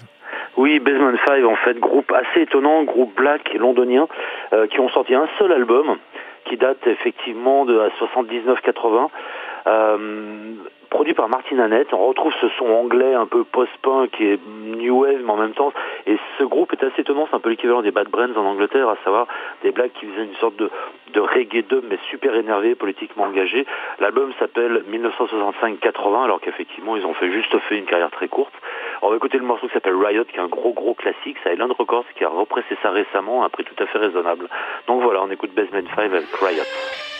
Oui, 0.58 0.80
Basement 0.80 1.14
5, 1.28 1.46
en 1.46 1.56
fait, 1.58 1.78
groupe 1.78 2.12
assez 2.12 2.42
étonnant, 2.42 2.84
groupe 2.84 3.16
black 3.16 3.54
londonien, 3.60 4.08
euh, 4.54 4.66
qui 4.66 4.80
ont 4.80 4.90
sorti 4.90 5.14
un 5.14 5.28
seul 5.38 5.52
album, 5.52 5.98
qui 6.46 6.58
date 6.58 6.82
effectivement 6.88 7.66
de 7.66 7.80
79-80. 8.02 9.10
Euh, 9.68 10.54
produit 10.90 11.14
par 11.14 11.28
Martin 11.28 11.60
Annette, 11.60 11.94
on 11.94 12.08
retrouve 12.08 12.34
ce 12.40 12.48
son 12.58 12.68
anglais 12.68 13.14
un 13.14 13.26
peu 13.26 13.44
post-punk 13.44 14.20
est 14.22 14.40
new 14.64 15.02
wave 15.02 15.22
mais 15.24 15.32
en 15.32 15.36
même 15.38 15.54
temps 15.54 15.74
et 16.06 16.18
ce 16.38 16.44
groupe 16.46 16.72
est 16.72 16.84
assez 16.84 17.02
étonnant, 17.02 17.28
c'est 17.30 17.36
un 17.36 17.40
peu 17.40 17.50
l'équivalent 17.50 17.82
des 17.82 17.92
Bad 17.92 18.08
Brains 18.08 18.34
en 18.36 18.46
Angleterre, 18.46 18.88
à 18.88 18.96
savoir 19.04 19.28
des 19.64 19.72
blacks 19.72 19.92
qui 19.94 20.06
faisaient 20.06 20.24
une 20.24 20.36
sorte 20.36 20.56
de, 20.56 20.70
de 21.14 21.20
reggae 21.20 21.68
dub 21.68 21.84
mais 21.90 22.00
super 22.10 22.34
énervé, 22.36 22.76
politiquement 22.76 23.26
engagé. 23.26 23.66
L'album 24.00 24.32
s'appelle 24.40 24.86
1965-80 24.90 26.24
alors 26.24 26.40
qu'effectivement 26.40 26.96
ils 26.96 27.06
ont 27.06 27.14
fait 27.14 27.32
juste 27.32 27.58
fait 27.68 27.78
une 27.78 27.86
carrière 27.86 28.12
très 28.12 28.30
courte. 28.30 28.54
On 29.02 29.10
va 29.10 29.18
écouter 29.18 29.38
le 29.38 29.44
morceau 29.44 29.68
qui 29.68 29.74
s'appelle 29.74 29.96
Riot 29.96 30.24
qui 30.24 30.38
est 30.38 30.42
un 30.42 30.48
gros 30.48 30.72
gros 30.72 30.94
classique, 30.94 31.38
c'est 31.44 31.54
Island 31.54 31.74
Records 31.78 32.06
qui 32.16 32.24
a 32.24 32.30
repressé 32.30 32.78
ça 32.82 32.92
récemment 32.92 33.44
à 33.44 33.48
un 33.48 33.50
prix 33.50 33.66
tout 33.66 33.84
à 33.84 33.86
fait 33.88 33.98
raisonnable. 33.98 34.48
Donc 34.88 35.02
voilà, 35.02 35.22
on 35.22 35.30
écoute 35.30 35.54
Basement 35.54 35.82
5 35.96 36.00
avec 36.00 36.26
Riot. 36.40 37.17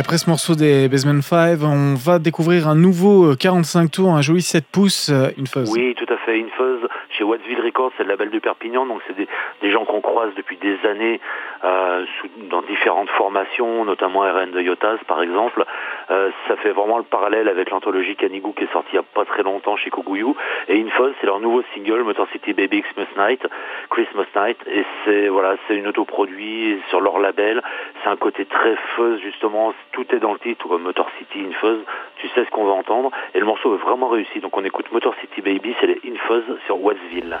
Après 0.00 0.16
ce 0.16 0.30
morceau 0.30 0.54
des 0.54 0.88
Basement 0.88 1.20
5, 1.20 1.58
on 1.62 1.94
va 1.94 2.18
découvrir 2.18 2.68
un 2.68 2.74
nouveau 2.74 3.32
euh, 3.32 3.36
45 3.36 3.90
tours, 3.90 4.10
un 4.10 4.22
joli 4.22 4.40
7 4.40 4.64
pouces, 4.72 5.10
euh, 5.10 5.28
une 5.36 5.46
fuzz. 5.46 5.70
Oui, 5.70 5.94
tout 5.94 6.10
à 6.10 6.16
fait. 6.16 6.38
Une 6.38 6.48
chez 7.10 7.24
Wattsville 7.24 7.60
Records, 7.60 7.92
c'est 7.96 8.04
le 8.04 8.08
label 8.08 8.30
de 8.30 8.38
Perpignan, 8.38 8.86
donc 8.86 9.02
c'est 9.06 9.16
des, 9.16 9.70
gens 9.70 9.84
qu'on 9.84 10.00
croise 10.00 10.32
depuis 10.36 10.56
des 10.56 10.78
années 10.86 11.20
euh, 11.64 12.04
dans 12.50 12.62
différentes 12.62 13.10
formations, 13.10 13.84
notamment 13.84 14.20
RN 14.20 14.50
de 14.50 14.60
Yotas 14.60 14.98
par 15.06 15.22
exemple. 15.22 15.64
Euh, 16.10 16.30
ça 16.48 16.56
fait 16.56 16.72
vraiment 16.72 16.98
le 16.98 17.04
parallèle 17.04 17.48
avec 17.48 17.70
l'anthologie 17.70 18.16
Canigou 18.16 18.52
qui 18.52 18.64
est 18.64 18.72
sortie 18.72 18.90
il 18.92 18.96
n'y 18.96 19.00
a 19.00 19.08
pas 19.14 19.24
très 19.24 19.42
longtemps 19.42 19.76
chez 19.76 19.90
Kogouyou. 19.90 20.34
Et 20.68 20.80
Infuzz, 20.80 21.12
c'est 21.20 21.26
leur 21.26 21.40
nouveau 21.40 21.62
single, 21.74 22.02
Motor 22.02 22.26
City 22.32 22.52
Baby 22.52 22.82
Christmas 22.82 23.06
Night, 23.16 23.46
Christmas 23.90 24.26
Night. 24.34 24.58
Et 24.66 24.84
c'est 25.04 25.28
voilà, 25.28 25.56
une 25.68 25.86
autoproduit 25.86 26.80
sur 26.88 27.00
leur 27.00 27.18
label. 27.18 27.62
C'est 28.02 28.08
un 28.08 28.16
côté 28.16 28.46
très 28.46 28.76
fuzz 28.96 29.20
justement. 29.20 29.72
Est 30.10 30.18
dans 30.18 30.32
le 30.32 30.38
titre, 30.38 30.78
Motor 30.78 31.08
City 31.18 31.40
Infuzz. 31.40 31.80
Tu 32.16 32.28
sais 32.28 32.44
ce 32.44 32.50
qu'on 32.50 32.64
va 32.64 32.72
entendre. 32.72 33.10
Et 33.34 33.40
le 33.40 33.46
morceau 33.46 33.74
est 33.74 33.78
vraiment 33.78 34.08
réussi. 34.08 34.40
Donc 34.40 34.56
on 34.56 34.64
écoute 34.64 34.90
Motor 34.92 35.14
City 35.20 35.40
Baby, 35.40 35.74
c'est 35.80 35.86
les 35.86 36.00
Infuzz 36.04 36.44
sur 36.66 36.82
Wattsville. 36.82 37.38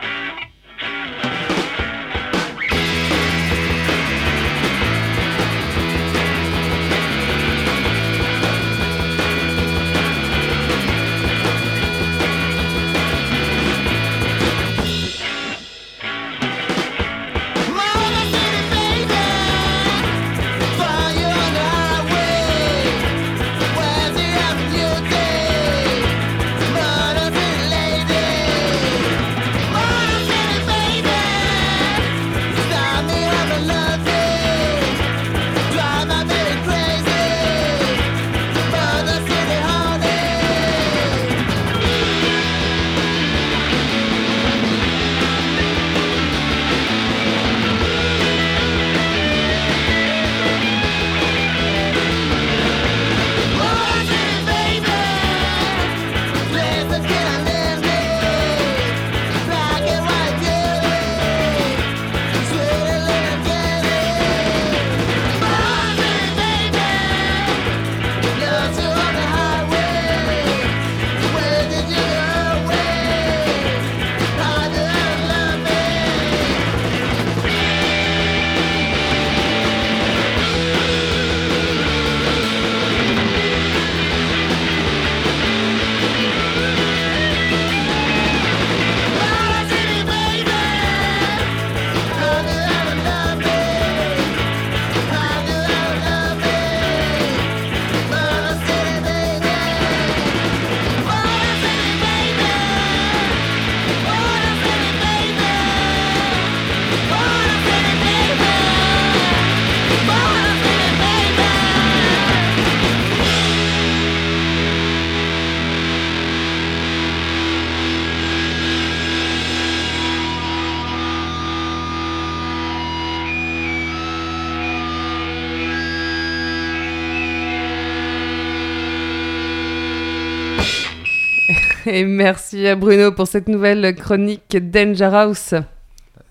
Et 132.00 132.04
merci 132.04 132.66
à 132.66 132.76
Bruno 132.76 133.12
pour 133.12 133.28
cette 133.28 133.46
nouvelle 133.46 133.94
chronique 133.94 134.56
Danger 134.56 135.10
House. 135.12 135.52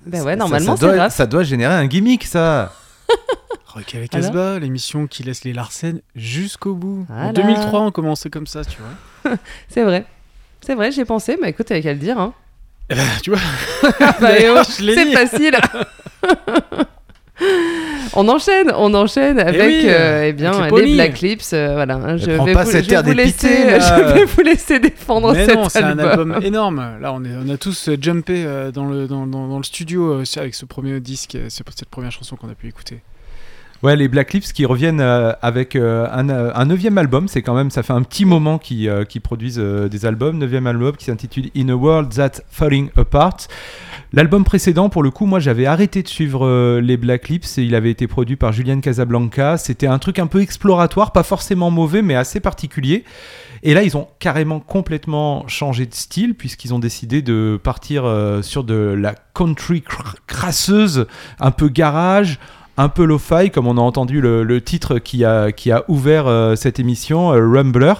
Ben 0.03 0.23
ouais, 0.23 0.32
Ça- 0.32 0.36
normalement, 0.36 0.75
ça, 0.75 0.79
c'est 0.79 0.86
doit, 0.88 0.95
grave. 0.95 1.12
ça 1.12 1.27
doit 1.27 1.43
générer 1.43 1.75
un 1.75 1.86
gimmick, 1.86 2.25
ça. 2.25 2.73
Rock 3.67 3.93
à 3.93 3.99
la 3.99 4.08
Casbah, 4.08 4.58
l'émission 4.58 5.05
qui 5.05 5.21
laisse 5.21 5.43
les 5.43 5.53
Larsen 5.53 6.01
jusqu'au 6.15 6.73
bout. 6.73 7.05
Voilà. 7.08 7.27
En 7.27 7.34
2003, 7.34 7.82
on 7.82 7.91
commençait 7.91 8.32
comme 8.32 8.47
ça, 8.47 8.65
tu 8.65 8.79
vois. 8.79 9.38
C'est 9.69 9.84
vrai. 9.84 10.05
C'est 10.62 10.73
vrai, 10.73 10.91
j'y 10.91 11.01
ai 11.01 11.05
pensé, 11.05 11.38
mais 11.39 11.49
écoute, 11.51 11.67
t'avais 11.67 11.84
qu'à 11.84 11.93
le 11.93 11.99
dire. 11.99 12.17
Hein. 12.17 12.34
Eh 12.89 12.95
ben, 12.95 13.05
tu 13.21 13.29
vois, 13.29 13.39
Bah, 14.19 14.39
et 14.39 14.49
oh, 14.49 14.63
c'est 14.63 15.12
facile. 15.13 15.55
On 18.13 18.27
enchaîne, 18.27 18.71
on 18.75 18.93
enchaîne 18.93 19.39
avec 19.39 19.61
oui, 19.61 19.81
euh, 19.85 20.25
eh 20.27 20.33
bien, 20.33 20.51
avec 20.51 20.71
les. 20.85 20.95
Black 20.95 21.19
Lips. 21.21 21.51
euh, 21.53 21.73
voilà, 21.73 21.95
hein, 21.95 22.17
je 22.17 22.31
prends 22.31 22.45
vais, 22.45 22.53
pas 22.53 22.63
vous, 22.63 22.71
cet 22.71 22.85
je 22.89 22.89
vais 22.89 23.01
vous 23.01 23.11
laisser, 23.13 23.65
là. 23.65 23.79
je 23.79 24.13
vais 24.13 24.25
vous 24.25 24.41
laisser 24.41 24.79
défendre 24.79 25.33
Mais 25.33 25.45
cet 25.45 25.55
non, 25.55 25.69
c'est 25.69 25.83
un 25.83 25.97
album. 25.99 26.39
énorme. 26.41 26.97
Là, 27.01 27.13
on, 27.13 27.23
est, 27.23 27.29
on 27.45 27.49
a 27.49 27.57
tous 27.57 27.89
euh, 27.89 27.97
jumpé 28.01 28.43
euh, 28.45 28.71
dans, 28.71 28.85
le, 28.85 29.07
dans, 29.07 29.25
dans- 29.27 29.47
dans 29.47 29.57
le 29.57 29.63
studio 29.63 30.13
euh, 30.13 30.23
avec 30.37 30.55
ce 30.55 30.65
premier 30.65 30.99
disque, 30.99 31.35
euh, 31.35 31.45
c'est 31.49 31.63
cette 31.75 31.89
première 31.89 32.11
chanson 32.11 32.35
qu'on 32.35 32.49
a 32.49 32.55
pu 32.55 32.67
écouter. 32.67 32.99
Ouais, 33.81 33.95
les 33.95 34.09
Black 34.09 34.33
Lips 34.33 34.51
qui 34.51 34.65
reviennent 34.65 34.99
euh, 34.99 35.31
avec 35.41 35.77
euh, 35.77 36.05
un, 36.11 36.27
euh, 36.29 36.51
un 36.53 36.65
neuvième 36.65 36.97
album, 36.97 37.29
c'est 37.29 37.41
quand 37.41 37.55
même, 37.55 37.71
ça 37.71 37.81
fait 37.81 37.93
un 37.93 38.01
petit 38.01 38.25
moment 38.25 38.57
qu'ils 38.57 39.05
produisent 39.23 39.57
des 39.57 40.05
albums. 40.05 40.37
Neuvième 40.37 40.67
album 40.67 40.97
qui 40.97 41.05
s'intitule 41.05 41.49
In 41.55 41.69
a 41.69 41.75
World 41.75 42.13
That's 42.13 42.41
Falling 42.49 42.89
Apart. 42.97 43.47
L'album 44.11 44.43
précédent, 44.43 44.89
pour 44.89 45.01
le 45.01 45.11
coup, 45.11 45.25
moi 45.25 45.39
j'avais 45.39 45.65
arrêté 45.65 46.03
de 46.03 46.09
suivre 46.09 46.79
les 46.79 46.97
Black 46.97 47.29
Lips 47.29 47.57
et 47.57 47.63
il 47.63 47.73
avait 47.73 47.91
été 47.91 48.07
produit 48.07 48.35
par 48.35 48.51
Julian 48.51 48.81
Casablanca. 48.81 49.57
C'était 49.57 49.87
un 49.87 49.99
truc 49.99 50.19
un 50.19 50.27
peu 50.27 50.41
exploratoire, 50.41 51.13
pas 51.13 51.23
forcément 51.23 51.71
mauvais, 51.71 52.01
mais 52.01 52.15
assez 52.15 52.41
particulier. 52.41 53.05
Et 53.63 53.73
là, 53.73 53.83
ils 53.83 53.95
ont 53.95 54.07
carrément 54.19 54.59
complètement 54.59 55.47
changé 55.47 55.85
de 55.85 55.93
style 55.93 56.33
puisqu'ils 56.33 56.73
ont 56.73 56.79
décidé 56.79 57.21
de 57.21 57.57
partir 57.61 58.03
sur 58.41 58.65
de 58.65 58.73
la 58.73 59.15
country 59.33 59.83
cr- 59.87 60.15
crasseuse, 60.27 61.05
un 61.39 61.51
peu 61.51 61.69
garage, 61.69 62.39
un 62.79 62.87
peu 62.87 63.03
lo-fi, 63.03 63.51
comme 63.51 63.67
on 63.67 63.77
a 63.77 63.81
entendu 63.81 64.21
le, 64.21 64.61
titre 64.61 64.99
qui 64.99 65.25
a, 65.25 65.51
qui 65.51 65.69
a 65.69 65.83
ouvert 65.89 66.27
euh, 66.27 66.55
cette 66.55 66.79
émission, 66.79 67.33
euh, 67.33 67.45
Rumbler. 67.45 67.93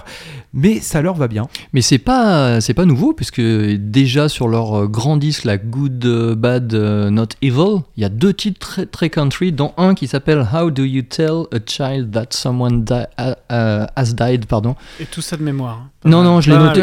Mais 0.52 0.80
ça 0.80 1.00
leur 1.00 1.14
va 1.14 1.28
bien. 1.28 1.46
Mais 1.72 1.80
c'est 1.80 1.98
pas 1.98 2.60
c'est 2.60 2.74
pas 2.74 2.84
nouveau 2.84 3.12
puisque 3.12 3.40
déjà 3.40 4.28
sur 4.28 4.48
leur 4.48 4.74
euh, 4.82 4.86
grand 4.88 5.16
disque 5.16 5.44
la 5.44 5.58
Good 5.58 6.04
euh, 6.04 6.34
Bad 6.34 6.74
euh, 6.74 7.08
Not 7.10 7.26
Evil, 7.40 7.82
il 7.96 8.02
y 8.02 8.04
a 8.04 8.08
deux 8.08 8.32
titres 8.34 8.58
très, 8.58 8.86
très 8.86 9.10
country 9.10 9.52
dont 9.52 9.72
un 9.76 9.94
qui 9.94 10.08
s'appelle 10.08 10.44
How 10.52 10.70
Do 10.72 10.82
You 10.84 11.02
Tell 11.02 11.44
a 11.52 11.58
Child 11.64 12.10
That 12.10 12.26
Someone 12.30 12.82
Di- 12.84 12.94
uh, 13.18 13.32
Has 13.48 14.12
Died 14.14 14.46
pardon. 14.46 14.74
Et 14.98 15.04
tout 15.06 15.20
ça 15.20 15.36
de 15.36 15.42
mémoire. 15.44 15.82
hein. 15.84 15.90
Non, 16.04 16.22
non, 16.22 16.40
je 16.40 16.50
l'ai 16.50 16.56
Pas 16.56 16.74
noté. 16.74 16.80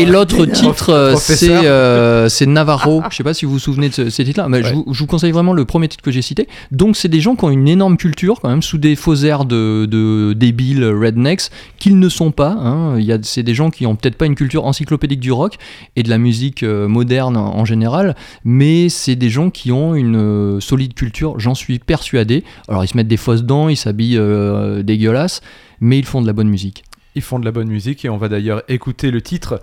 Et 0.00 0.06
l'autre 0.06 0.44
titre, 0.46 1.14
c'est 1.18 1.50
euh, 1.66 2.28
c'est 2.28 2.46
Navarro. 2.46 3.02
Je 3.10 3.16
sais 3.16 3.22
pas 3.22 3.34
si 3.34 3.44
vous 3.44 3.52
vous 3.52 3.58
souvenez 3.58 3.88
de 3.90 3.94
ce- 3.94 4.10
ces 4.10 4.24
titres-là, 4.24 4.48
mais 4.48 4.62
je, 4.62 4.74
vous, 4.74 4.86
je 4.90 4.98
vous 4.98 5.06
conseille 5.06 5.32
vraiment 5.32 5.52
le 5.52 5.64
premier 5.64 5.88
titre 5.88 6.02
que 6.02 6.10
j'ai 6.10 6.22
cité. 6.22 6.48
Donc, 6.70 6.96
c'est 6.96 7.08
des 7.08 7.20
gens 7.20 7.36
qui 7.36 7.44
ont 7.44 7.50
une 7.50 7.68
énorme 7.68 7.96
culture, 7.98 8.40
quand 8.40 8.48
même, 8.48 8.62
sous 8.62 8.78
des 8.78 8.96
faux 8.96 9.14
airs 9.16 9.44
de, 9.44 9.86
de 9.86 10.32
débiles 10.34 10.84
rednecks, 10.84 11.50
qu'ils 11.78 11.98
ne 11.98 12.08
sont 12.08 12.30
pas. 12.30 12.50
hein. 12.50 12.98
Il 12.98 13.04
y 13.04 13.12
a- 13.12 13.18
C'est 13.22 13.42
des 13.42 13.54
gens 13.54 13.70
qui 13.70 13.86
ont 13.86 13.96
peut-être 13.96 14.16
pas 14.16 14.26
une 14.26 14.34
culture 14.34 14.64
encyclopédique 14.66 15.20
du 15.20 15.32
rock 15.32 15.56
et 15.96 16.02
de 16.02 16.10
la 16.10 16.18
musique 16.18 16.62
euh, 16.62 16.88
moderne 16.88 17.36
en, 17.36 17.56
en 17.56 17.64
général, 17.64 18.16
mais 18.44 18.88
c'est 18.88 19.16
des 19.16 19.30
gens 19.30 19.50
qui 19.50 19.72
ont 19.72 19.94
une 19.94 20.16
euh, 20.16 20.60
solide 20.60 20.94
culture, 20.94 21.38
j'en 21.40 21.54
suis 21.54 21.78
persuadé. 21.78 22.44
Alors, 22.68 22.84
ils 22.84 22.88
se 22.88 22.96
mettent 22.96 23.08
des 23.08 23.16
fausses 23.16 23.44
dents, 23.44 23.68
ils 23.68 23.76
s'habillent 23.76 24.18
euh, 24.18 24.82
dégueulasses, 24.82 25.40
mais 25.80 25.98
ils 25.98 26.04
font 26.06 26.20
de 26.22 26.26
la 26.26 26.32
bonne 26.32 26.48
musique. 26.48 26.84
Ils 27.14 27.22
font 27.22 27.38
de 27.38 27.44
la 27.44 27.52
bonne 27.52 27.68
musique 27.68 28.04
et 28.04 28.08
on 28.08 28.16
va 28.16 28.28
d'ailleurs 28.28 28.62
écouter 28.68 29.10
le 29.10 29.20
titre 29.22 29.60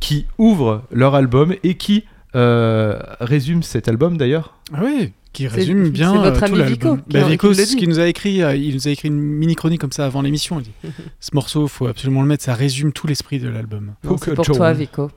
qui 0.00 0.26
ouvre 0.38 0.82
leur 0.90 1.14
album 1.14 1.54
et 1.64 1.74
qui 1.74 2.04
euh, 2.36 2.98
résume 3.20 3.62
cet 3.62 3.88
album 3.88 4.16
d'ailleurs. 4.18 4.54
Ah 4.74 4.80
oui, 4.84 5.12
qui 5.38 5.46
résume 5.46 5.84
c'est 5.86 5.90
bien 5.92 6.12
votre 6.14 6.26
euh, 6.26 6.38
tout 6.38 6.44
ami 6.46 6.58
l'album. 6.58 6.96
Vico 6.96 7.12
Bah, 7.12 7.28
Vico, 7.28 7.52
qui 7.52 7.66
ce 7.66 7.76
qu'il 7.76 7.88
nous 7.88 8.00
a 8.00 8.06
écrit. 8.08 8.42
euh, 8.42 8.56
Il 8.56 8.74
nous 8.74 8.88
a 8.88 8.90
écrit 8.90 9.08
une 9.08 9.18
mini 9.20 9.54
chronique 9.54 9.80
comme 9.80 9.92
ça 9.92 10.04
avant 10.04 10.20
l'émission. 10.20 10.58
Il 10.58 10.64
dit 10.64 10.72
ce 11.20 11.30
morceau, 11.32 11.68
faut 11.68 11.86
absolument 11.86 12.22
le 12.22 12.28
mettre. 12.28 12.42
Ça 12.44 12.54
résume 12.54 12.92
tout 12.92 13.06
l'esprit 13.06 13.38
de 13.38 13.48
l'album. 13.48 13.94
Non, 14.02 14.16
c'est 14.18 14.30
Poker 14.30 14.34
pour 14.34 14.44
toi, 14.56 14.72
Vico. 14.72 15.10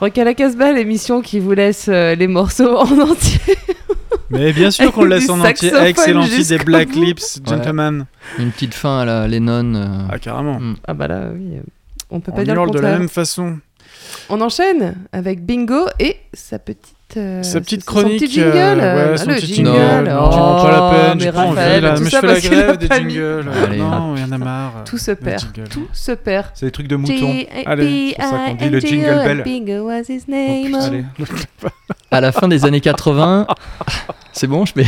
Rock 0.00 0.18
à 0.18 0.24
la 0.24 0.34
Casbah, 0.34 0.72
l'émission 0.72 1.22
qui 1.22 1.38
vous 1.40 1.52
laisse 1.52 1.86
euh, 1.88 2.14
les 2.14 2.26
morceaux 2.26 2.76
en 2.78 2.98
entier. 3.00 3.40
Mais 4.30 4.52
bien 4.52 4.70
sûr 4.70 4.92
qu'on 4.92 5.04
le 5.04 5.10
laisse 5.10 5.28
en 5.30 5.40
entier. 5.40 5.72
Excellent 5.84 6.24
titre 6.26 6.48
des 6.48 6.58
Black. 6.64 6.94
Lips, 6.94 7.40
Gentlemen. 7.46 8.06
Une 8.38 8.50
petite 8.50 8.74
fin 8.74 9.00
à 9.00 9.04
la 9.04 9.28
Lennon. 9.28 9.74
euh, 9.74 10.06
Ah, 10.10 10.18
carrément. 10.18 10.58
Mm. 10.58 10.76
Ah 10.86 10.94
bah 10.94 11.06
là, 11.08 11.28
oui. 11.32 11.56
euh, 11.56 11.60
On 12.10 12.20
peut 12.20 12.32
On 12.32 12.36
pas 12.36 12.44
dire 12.44 12.64
le 12.64 12.70
de 12.70 12.78
la 12.80 12.98
même 12.98 13.08
façon. 13.08 13.58
On 14.28 14.40
enchaîne 14.40 14.96
avec 15.12 15.44
Bingo 15.44 15.86
et 15.98 16.16
sa 16.32 16.58
petite. 16.58 16.94
Euh, 17.16 17.42
Sa 17.42 17.60
petite 17.60 17.84
chronique, 17.84 18.20
Son 18.20 18.26
petit 18.26 18.32
jingle. 18.34 18.50
euh, 18.54 18.74
ouais, 18.76 19.00
euh, 19.12 19.16
son 19.16 19.28
le 19.30 19.34
petit 19.36 19.54
jingle. 19.54 19.70
jingle. 19.72 20.08
Non, 20.10 20.30
non, 20.30 20.62
pas 20.62 20.70
la 20.70 20.90
peine, 20.90 21.18
mais 21.18 21.28
envie, 21.28 21.48
Raphaël, 21.48 21.82
là, 21.82 21.94
mais 21.98 22.10
je 22.10 22.16
fais 22.16 22.26
la 22.26 22.40
grève 22.40 22.76
des 22.78 22.86
jingles. 22.88 23.44
Allez. 23.66 23.78
Non, 23.78 24.14
il 24.16 24.22
y 24.22 24.24
en 24.24 24.32
a 24.32 24.38
marre. 24.38 24.72
Tout 24.84 24.98
se 24.98 25.10
Le 25.12 25.16
perd. 25.16 25.40
jingle. 25.54 25.68
Tout 25.68 25.88
se 25.92 26.12
perd. 26.12 26.46
C'est 26.54 26.66
des 26.66 26.72
trucs 26.72 26.88
de 26.88 26.96
mouton. 26.96 27.34
Allez, 27.66 28.14
c'est 28.18 28.22
ça 28.22 28.38
qu'on 28.48 28.54
dit 28.54 28.68
le 28.70 28.80
jingle 28.80 29.22
bell. 29.24 29.42
Bingo 29.44 29.86
was 29.88 30.02
his 30.08 30.22
name. 30.28 30.74
Allez. 30.80 31.04
À 32.10 32.20
la 32.20 32.32
fin 32.32 32.46
des 32.48 32.64
années 32.64 32.80
80, 32.80 33.46
c'est 34.32 34.46
bon, 34.46 34.64
je 34.66 34.74
vais. 34.74 34.86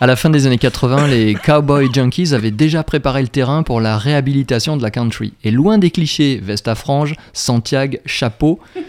À 0.00 0.06
la 0.08 0.16
fin 0.16 0.28
des 0.30 0.46
années 0.46 0.58
80, 0.58 1.06
les 1.06 1.34
Cowboy 1.34 1.88
Junkies 1.94 2.34
avaient 2.34 2.50
déjà 2.50 2.82
préparé 2.82 3.22
le 3.22 3.28
terrain 3.28 3.62
pour 3.62 3.80
la 3.80 3.96
réhabilitation 3.96 4.76
de 4.76 4.82
la 4.82 4.90
country. 4.90 5.32
Et 5.44 5.52
loin 5.52 5.78
des 5.78 5.90
clichés, 5.92 6.40
veste 6.42 6.66
à 6.66 6.74
franges, 6.74 7.14
Santiago, 7.32 7.98
chapeau, 8.04 8.58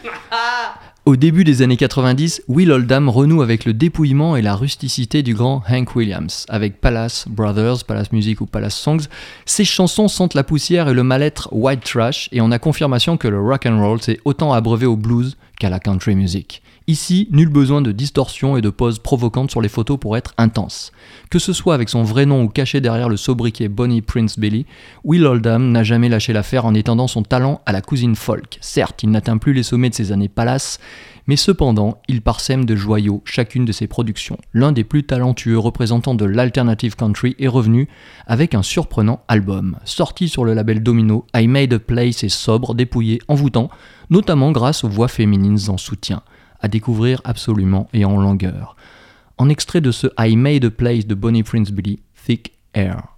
au 1.06 1.16
début 1.16 1.44
des 1.44 1.62
années 1.62 1.78
90, 1.78 2.44
Will 2.48 2.72
Oldham 2.72 3.10
renoue 3.10 3.44
avec 3.44 3.66
le 3.66 3.74
dépouillement 3.74 4.36
et 4.36 4.42
la 4.42 4.56
rusticité 4.56 5.22
du 5.22 5.36
grand 5.36 5.62
Hank 5.70 5.96
Williams. 5.96 6.48
Avec 6.50 6.82
Palace 6.82 7.26
Brothers, 7.30 7.84
Palace 7.86 8.12
Music 8.12 8.42
ou 8.42 8.48
Palace 8.48 8.76
Songs, 8.76 9.04
ses 9.46 9.66
chansons 9.66 10.08
sentent 10.08 10.34
la 10.34 10.44
poussière 10.44 10.90
et 10.90 10.96
le 10.96 11.04
mal-être 11.04 11.50
white 11.52 11.84
trash 11.84 12.28
et 12.32 12.42
on 12.42 12.52
a 12.52 12.58
confirmation 12.58 13.18
que 13.18 13.28
le 13.28 13.40
rock 13.40 13.68
and 13.68 13.80
roll 13.80 14.02
s'est 14.02 14.20
autant 14.26 14.52
abreuvé 14.52 14.88
au 14.88 14.96
blues 14.96 15.38
qu'à 15.60 15.70
la 15.70 15.80
country 15.80 16.16
music. 16.16 16.64
Ici, 16.88 17.28
nul 17.32 17.50
besoin 17.50 17.82
de 17.82 17.92
distorsion 17.92 18.58
et 18.58 18.62
de 18.62 18.70
poses 18.70 19.00
provocantes 19.00 19.50
sur 19.50 19.60
les 19.60 19.70
photos 19.70 19.98
pour 20.00 20.18
être 20.18 20.36
intense. 20.38 20.92
Que 21.32 21.40
ce 21.40 21.52
soit 21.52 21.74
avec 21.74 21.90
son 21.90 22.04
vrai 22.04 22.28
nom 22.28 22.44
ou 22.44 22.48
caché 22.48 22.80
derrière 22.80 23.10
le 23.10 23.18
sobriquet 23.18 23.70
Bonnie 23.70 24.04
Prince 24.04 24.38
Billy, 24.38 24.68
Will 25.04 25.26
Oldham 25.26 25.72
n'a 25.72 25.84
jamais 25.84 26.10
lâché 26.10 26.32
l'affaire 26.32 26.66
en 26.66 26.76
étendant 26.76 27.08
son 27.08 27.24
talent 27.24 27.62
à 27.66 27.72
la 27.72 27.82
cousine 27.82 28.16
folk. 28.16 28.60
Certes, 28.62 29.02
il 29.02 29.10
n'atteint 29.10 29.40
plus 29.40 29.54
les 29.54 29.64
sommets 29.64 29.90
de 29.90 29.96
ses 29.96 30.12
années 30.12 30.30
palace, 30.30 30.80
mais 31.26 31.38
cependant, 31.38 32.04
il 32.08 32.22
parsème 32.22 32.66
de 32.66 32.76
joyaux 32.76 33.24
chacune 33.26 33.66
de 33.66 33.72
ses 33.72 33.88
productions. 33.88 34.38
L'un 34.54 34.72
des 34.72 34.84
plus 34.84 35.06
talentueux 35.06 35.58
représentants 35.58 36.14
de 36.14 36.26
l'alternative 36.26 36.96
country 36.96 37.36
est 37.40 37.48
revenu 37.48 37.88
avec 38.28 38.54
un 38.54 38.62
surprenant 38.62 39.22
album. 39.28 39.78
Sorti 39.86 40.30
sur 40.30 40.46
le 40.46 40.54
label 40.54 40.84
Domino, 40.84 41.26
I 41.36 41.48
Made 41.48 41.74
a 41.74 41.80
Place 41.80 42.24
est 42.24 42.30
sobre, 42.30 42.76
dépouillé, 42.76 43.20
envoûtant, 43.28 43.72
notamment 44.12 44.52
grâce 44.52 44.84
aux 44.84 44.90
voix 44.90 45.08
féminines 45.08 45.58
en 45.70 45.78
soutien. 45.78 46.22
À 46.62 46.68
découvrir 46.68 47.22
absolument 47.24 47.88
et 47.94 48.06
en 48.06 48.18
longueur. 48.18 48.76
En 49.38 49.50
extrait 49.50 49.82
de 49.82 49.92
ce 49.92 50.08
I 50.20 50.36
Made 50.36 50.66
a 50.66 50.72
Place 50.72 51.06
de 51.06 51.16
Bonnie 51.16 51.44
Prince 51.44 51.72
Billy, 51.72 52.00
Thick 52.26 52.54
Air. 52.74 53.16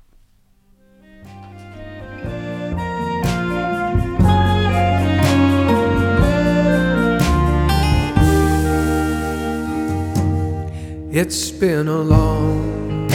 It's 11.19 11.49
been 11.49 11.88
a 11.88 12.01
long, 12.01 13.07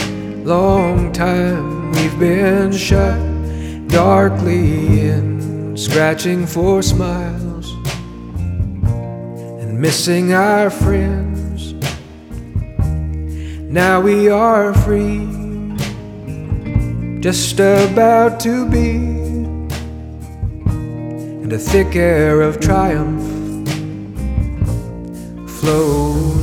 long 0.43 1.13
time 1.13 1.91
we've 1.91 2.19
been 2.19 2.71
shut 2.73 3.17
darkly 3.87 4.99
in, 4.99 5.77
scratching 5.77 6.45
for 6.45 6.81
smiles 6.81 7.42
missing 9.83 10.31
our 10.33 10.69
friends. 10.69 11.73
Now 13.69 13.99
we 13.99 14.29
are 14.29 14.73
free, 14.73 15.27
just 17.19 17.59
about 17.59 18.39
to 18.39 18.65
be, 18.69 18.95
and 21.43 21.51
a 21.51 21.59
thick 21.59 21.97
air 21.97 22.39
of 22.39 22.61
triumph 22.61 23.27
flows 25.49 26.42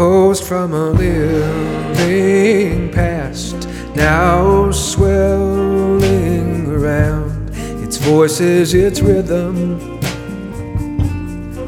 composed 0.00 0.44
from 0.44 0.72
a 0.72 0.92
living 0.92 2.90
past, 2.90 3.68
now 3.94 4.70
swelling 4.70 6.66
around. 6.68 7.50
Its 7.84 7.98
voices, 7.98 8.72
its 8.72 9.02
rhythm, 9.02 9.78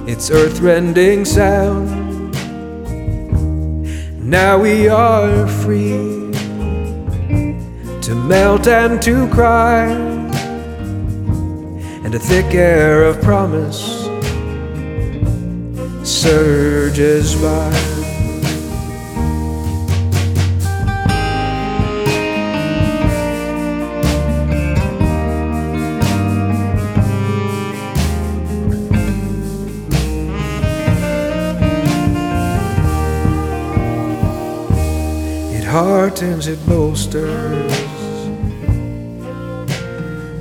its 0.08 0.30
earth-rending 0.30 1.26
sound. 1.26 2.32
Now 4.18 4.56
we 4.56 4.88
are 4.88 5.46
free 5.46 6.32
to 8.00 8.14
melt 8.14 8.66
and 8.66 9.02
to 9.02 9.28
cry, 9.28 9.88
and 12.02 12.14
a 12.14 12.18
thick 12.18 12.54
air 12.54 13.04
of 13.04 13.20
promise 13.20 14.08
surges 16.02 17.34
by. 17.34 17.91
Heartens, 35.72 36.46
it 36.48 36.58
bolsters, 36.66 37.72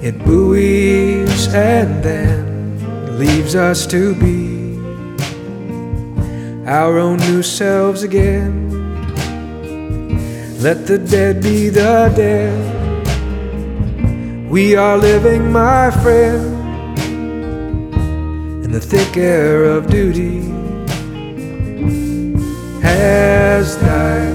it 0.03 0.17
buoys 0.25 1.47
and 1.53 2.03
then 2.03 3.17
leaves 3.17 3.55
us 3.55 3.87
to 3.87 4.13
be 4.15 4.75
our 6.67 6.97
own 6.99 7.17
new 7.29 7.41
selves 7.41 8.03
again. 8.03 8.51
Let 10.59 10.85
the 10.85 10.97
dead 10.97 11.41
be 11.41 11.69
the 11.69 12.11
dead. 12.13 12.59
We 14.51 14.75
are 14.75 14.97
living, 14.97 15.49
my 15.49 15.91
friend, 16.03 16.43
in 18.65 18.71
the 18.71 18.81
thick 18.81 19.15
air 19.15 19.63
of 19.63 19.87
duty 19.87 20.41
has 22.81 23.77
died, 23.77 24.30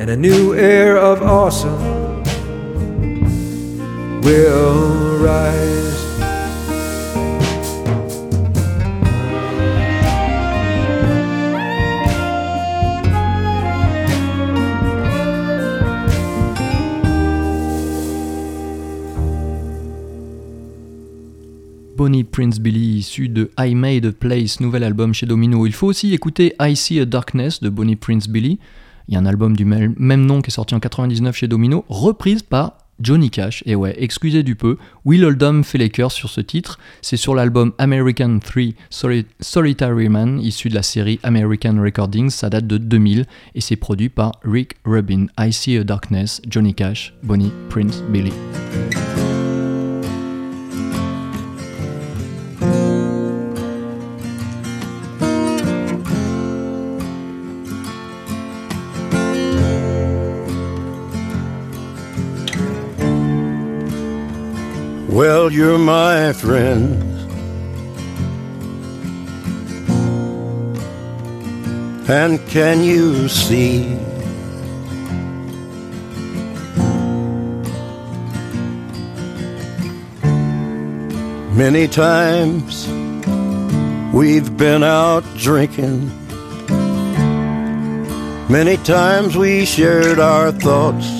and 0.00 0.08
a 0.08 0.16
new 0.16 0.54
air 0.54 0.96
of 0.96 1.20
awesome 1.20 2.22
will 4.22 5.18
rise. 5.18 5.78
Bonnie 21.94 22.24
Prince 22.24 22.58
Billy, 22.58 23.00
issu 23.00 23.28
de 23.28 23.50
I 23.58 23.74
Made 23.74 24.06
a 24.06 24.12
Place, 24.12 24.60
nouvel 24.60 24.82
album 24.84 25.12
chez 25.12 25.26
Domino. 25.26 25.66
Il 25.66 25.74
faut 25.74 25.88
aussi 25.88 26.14
écouter 26.14 26.54
I 26.58 26.74
See 26.74 26.98
a 26.98 27.04
Darkness 27.04 27.60
de 27.60 27.68
Bonnie 27.68 27.96
Prince 27.96 28.26
Billy. 28.26 28.58
Il 29.10 29.14
y 29.14 29.16
a 29.16 29.18
un 29.20 29.26
album 29.26 29.56
du 29.56 29.64
même 29.64 30.24
nom 30.24 30.40
qui 30.40 30.48
est 30.48 30.54
sorti 30.54 30.72
en 30.74 30.80
99 30.80 31.36
chez 31.36 31.48
Domino, 31.48 31.84
reprise 31.88 32.42
par 32.42 32.78
Johnny 33.00 33.28
Cash. 33.30 33.64
Et 33.66 33.74
ouais, 33.74 33.94
excusez 33.98 34.44
du 34.44 34.54
peu, 34.54 34.76
Will 35.04 35.24
Oldham 35.24 35.64
fait 35.64 35.78
les 35.78 35.90
chœurs 35.90 36.12
sur 36.12 36.28
ce 36.30 36.40
titre. 36.40 36.78
C'est 37.02 37.16
sur 37.16 37.34
l'album 37.34 37.72
American 37.78 38.38
3 38.38 38.62
Soli- 38.88 39.26
Solitary 39.40 40.08
Man, 40.08 40.38
issu 40.40 40.68
de 40.68 40.74
la 40.76 40.82
série 40.84 41.18
American 41.24 41.80
Recordings. 41.82 42.30
Ça 42.30 42.50
date 42.50 42.68
de 42.68 42.78
2000 42.78 43.26
et 43.56 43.60
c'est 43.60 43.74
produit 43.76 44.10
par 44.10 44.32
Rick 44.44 44.76
Rubin. 44.84 45.26
I 45.40 45.52
See 45.52 45.76
a 45.76 45.82
Darkness, 45.82 46.40
Johnny 46.48 46.72
Cash, 46.74 47.12
Bonnie 47.24 47.50
Prince 47.68 48.02
Billy. 48.10 48.32
Well, 65.20 65.52
you're 65.52 65.76
my 65.76 66.32
friend. 66.32 67.02
And 72.08 72.40
can 72.48 72.82
you 72.82 73.28
see? 73.28 73.84
Many 81.54 81.86
times 81.86 82.88
we've 84.14 84.56
been 84.56 84.82
out 84.82 85.24
drinking. 85.36 86.08
Many 88.48 88.78
times 88.78 89.36
we 89.36 89.66
shared 89.66 90.18
our 90.18 90.50
thoughts 90.50 91.19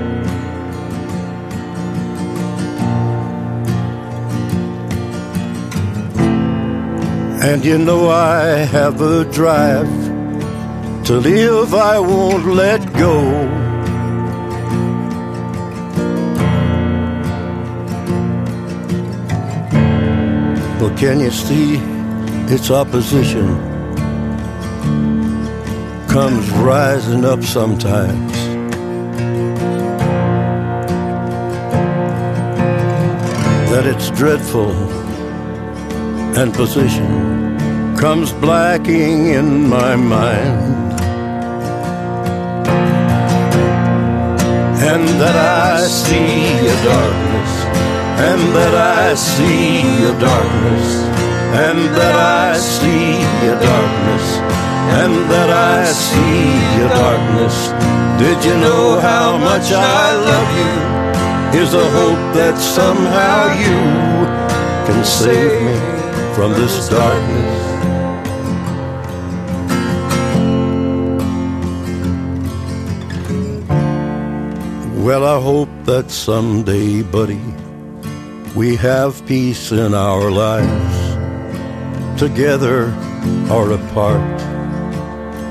And 7.43 7.65
you 7.65 7.79
know 7.79 8.07
I 8.07 8.59
have 8.75 9.01
a 9.01 9.25
drive 9.25 9.89
to 11.05 11.13
live, 11.13 11.73
I 11.73 11.99
won't 11.99 12.45
let 12.45 12.81
go. 12.93 13.17
But 20.79 20.95
can 20.99 21.19
you 21.19 21.31
see 21.31 21.77
its 22.53 22.69
opposition 22.69 23.57
comes 26.09 26.47
rising 26.51 27.25
up 27.25 27.41
sometimes? 27.41 28.33
That 33.71 33.87
it's 33.87 34.11
dreadful 34.11 35.10
and 36.37 36.53
position 36.53 37.57
comes 37.97 38.31
blacking 38.31 39.27
in 39.27 39.67
my 39.67 39.95
mind. 39.95 40.93
And 44.91 45.07
that 45.21 45.35
I 45.35 45.85
see 45.85 46.67
a 46.73 46.77
darkness, 46.83 47.51
and 48.29 48.41
that 48.55 48.73
I 48.73 49.13
see 49.13 49.81
a 50.11 50.13
darkness, 50.19 50.87
and 51.65 51.79
that 51.97 52.15
I 52.15 52.57
see 52.57 53.21
a 53.47 53.55
darkness, 53.69 54.25
and 55.01 55.13
that 55.31 55.49
I 55.49 55.85
see 55.91 56.81
a 56.85 56.89
darkness. 57.03 57.55
Did 58.23 58.43
you 58.45 58.55
know 58.57 58.99
how 58.99 59.37
much 59.37 59.71
I 59.71 60.05
love 60.29 60.49
you? 60.61 61.61
Is 61.61 61.73
a 61.73 61.87
hope 61.99 62.23
that 62.33 62.57
somehow 62.57 63.51
you 63.65 63.79
can 64.87 65.03
save 65.03 65.61
me 65.61 66.00
from 66.35 66.53
this 66.53 66.87
darkness. 66.87 67.71
Well, 75.03 75.25
I 75.25 75.41
hope 75.41 75.69
that 75.85 76.11
someday, 76.11 77.01
buddy, 77.01 77.41
we 78.55 78.75
have 78.75 79.25
peace 79.25 79.71
in 79.71 79.93
our 79.93 80.29
lives, 80.29 80.99
together 82.19 82.93
or 83.49 83.71
apart, 83.71 84.41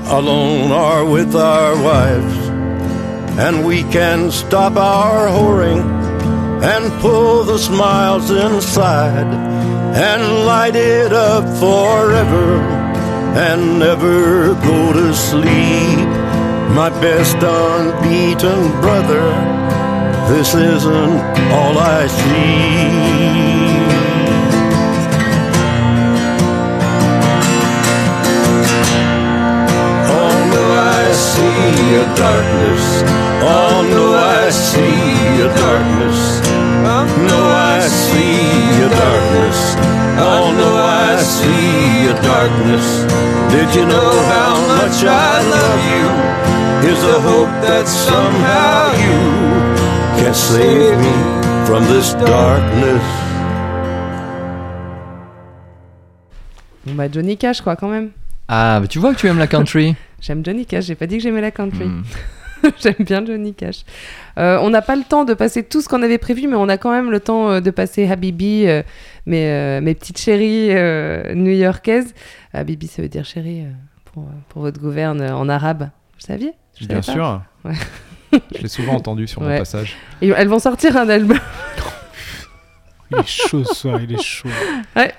alone 0.07 0.71
or 0.71 1.05
with 1.05 1.35
our 1.35 1.75
wives, 1.83 2.37
and 3.37 3.65
we 3.65 3.83
can 3.91 4.31
stop 4.31 4.77
our 4.77 5.27
whoring 5.27 5.83
and 6.63 7.01
pull 7.01 7.43
the 7.43 7.59
smiles 7.59 8.31
inside 8.31 9.50
and 9.93 10.45
light 10.45 10.75
it 10.75 11.13
up 11.13 11.43
forever 11.59 12.59
and 13.35 13.79
never 13.79 14.53
go 14.55 14.93
to 14.93 15.13
sleep. 15.13 16.09
My 16.75 16.89
best 17.01 17.37
unbeaten 17.37 18.71
brother, 18.81 19.25
this 20.33 20.53
isn't 20.55 21.19
all 21.51 21.77
I 21.77 22.07
see. 22.07 23.11
See 31.11 31.95
a 31.95 32.05
darkness. 32.15 32.85
Oh 33.43 33.77
no, 33.93 34.03
I 34.15 34.49
see 34.49 35.41
a 35.41 35.49
darkness. 35.63 36.19
No, 37.29 37.39
I 37.70 37.70
see 37.91 38.83
a 38.85 38.89
darkness. 38.89 39.59
Oh 40.17 40.47
no, 40.55 40.69
I 40.77 41.17
see 41.19 42.07
a 42.07 42.15
darkness. 42.23 42.85
Did 43.51 43.69
you 43.75 43.85
know 43.85 44.13
how 44.33 44.53
much 44.75 45.03
I 45.03 45.33
love 45.55 45.81
you? 45.93 46.07
Is 46.91 47.03
a 47.03 47.19
hope 47.21 47.53
that 47.67 47.85
somehow 47.87 48.91
you 49.05 49.21
can 50.17 50.33
save 50.33 50.97
me 50.97 51.15
from 51.67 51.83
this 51.85 52.13
darkness. 52.13 53.03
Bon 56.85 56.95
bah 56.95 57.07
Johnny 57.11 57.37
Cash 57.37 57.61
quoi 57.61 57.75
quand 57.75 57.89
même. 57.89 58.11
Ah, 58.47 58.79
bah, 58.81 58.87
tu 58.87 58.99
vois 58.99 59.13
que 59.13 59.19
tu 59.19 59.27
aimes 59.27 59.37
la 59.37 59.47
country. 59.47 59.95
J'aime 60.19 60.43
Johnny 60.43 60.65
Cash, 60.65 60.85
j'ai 60.85 60.95
pas 60.95 61.07
dit 61.07 61.17
que 61.17 61.23
j'aimais 61.23 61.41
la 61.41 61.51
country. 61.51 61.85
Hmm. 61.85 62.03
J'aime 62.81 62.95
bien 62.99 63.25
Johnny 63.25 63.53
Cash. 63.53 63.83
Euh, 64.37 64.57
on 64.61 64.69
n'a 64.69 64.81
pas 64.81 64.95
le 64.95 65.03
temps 65.03 65.25
de 65.25 65.33
passer 65.33 65.63
tout 65.63 65.81
ce 65.81 65.89
qu'on 65.89 66.01
avait 66.03 66.17
prévu, 66.17 66.47
mais 66.47 66.55
on 66.55 66.69
a 66.69 66.77
quand 66.77 66.91
même 66.91 67.11
le 67.11 67.19
temps 67.19 67.49
euh, 67.51 67.59
de 67.61 67.71
passer 67.71 68.07
Habibi, 68.09 68.67
euh, 68.67 68.83
mes, 69.25 69.47
euh, 69.49 69.81
mes 69.81 69.93
petites 69.95 70.19
chéries 70.19 70.69
new-yorkaises. 71.35 72.13
Habibi, 72.53 72.87
ça 72.87 73.01
veut 73.01 73.09
dire 73.09 73.25
chérie 73.25 73.63
pour, 74.13 74.25
pour 74.49 74.61
votre 74.61 74.79
gouverne 74.79 75.21
en 75.21 75.47
arabe. 75.49 75.89
Vous 76.19 76.25
saviez? 76.25 76.53
Je 76.79 76.85
Bien 76.87 77.01
sûr. 77.01 77.41
Ouais. 77.65 77.73
Je 78.55 78.61
l'ai 78.61 78.67
souvent 78.69 78.93
entendu 78.93 79.27
sur 79.27 79.41
mon 79.41 79.47
Ouais. 79.47 79.59
passage. 79.59 79.95
Et 80.21 80.29
elles 80.29 80.47
vont 80.47 80.59
sortir 80.59 80.95
un 80.97 81.09
album. 81.09 81.37
Il 83.11 83.17
est 83.17 83.27
chaud 83.27 83.63
ce 83.65 83.73
soir, 83.75 83.99
il 84.01 84.13
est 84.13 84.21
chaud. 84.23 84.47
Ouais. 84.95 85.11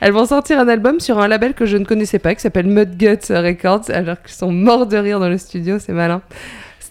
Elles 0.00 0.12
vont 0.12 0.24
sortir 0.24 0.58
un 0.58 0.68
album 0.68 0.98
sur 0.98 1.18
un 1.18 1.28
label 1.28 1.52
que 1.52 1.66
je 1.66 1.76
ne 1.76 1.84
connaissais 1.84 2.18
pas, 2.18 2.34
qui 2.34 2.40
s'appelle 2.40 2.66
Mudguts 2.66 3.28
Records, 3.28 3.90
alors 3.90 4.22
qu'ils 4.22 4.34
sont 4.34 4.50
morts 4.50 4.86
de 4.86 4.96
rire 4.96 5.20
dans 5.20 5.28
le 5.28 5.36
studio, 5.36 5.78
c'est 5.78 5.92
malin. 5.92 6.22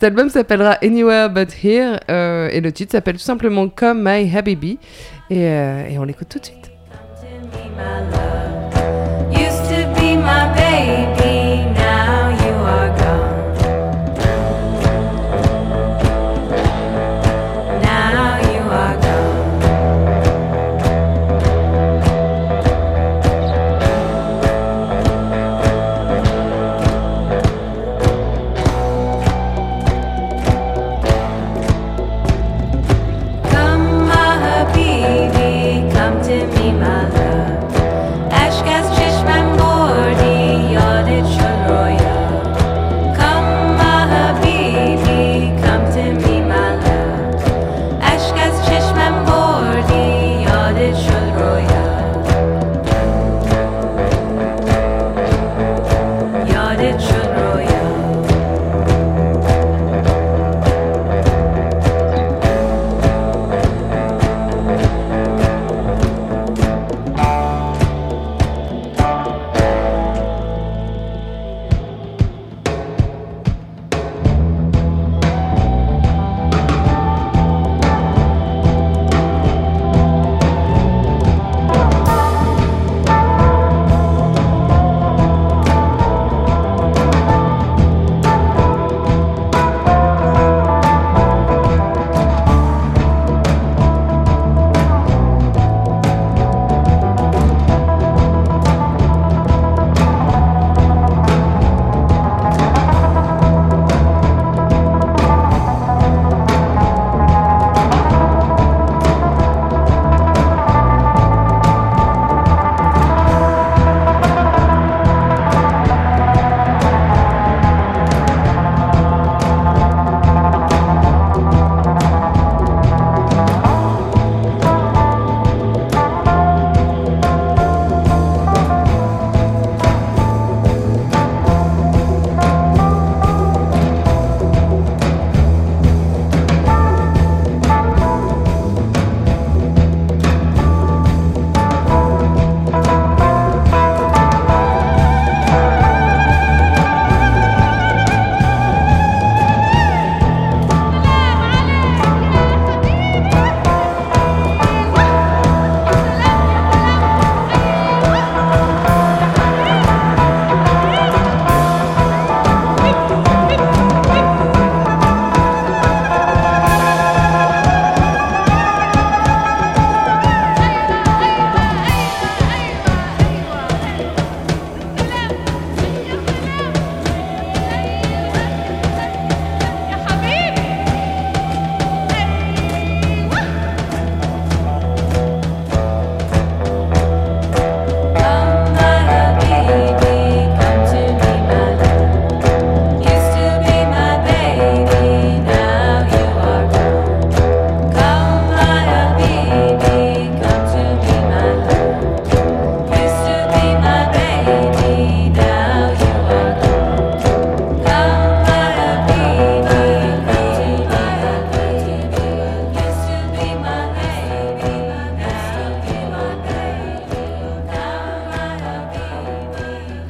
Cet 0.04 0.10
album 0.10 0.28
s'appellera 0.28 0.72
Anywhere 0.84 1.30
But 1.30 1.64
Here, 1.64 1.98
euh, 2.12 2.50
et 2.52 2.60
le 2.60 2.74
titre 2.74 2.92
s'appelle 2.92 3.16
tout 3.16 3.22
simplement 3.22 3.70
Come 3.70 4.04
My 4.04 4.30
Habibi, 4.36 4.78
et, 5.30 5.48
euh, 5.48 5.88
et 5.88 5.98
on 5.98 6.04
l'écoute 6.04 6.28
tout 6.28 6.40
de 6.40 6.44
suite. 6.44 6.74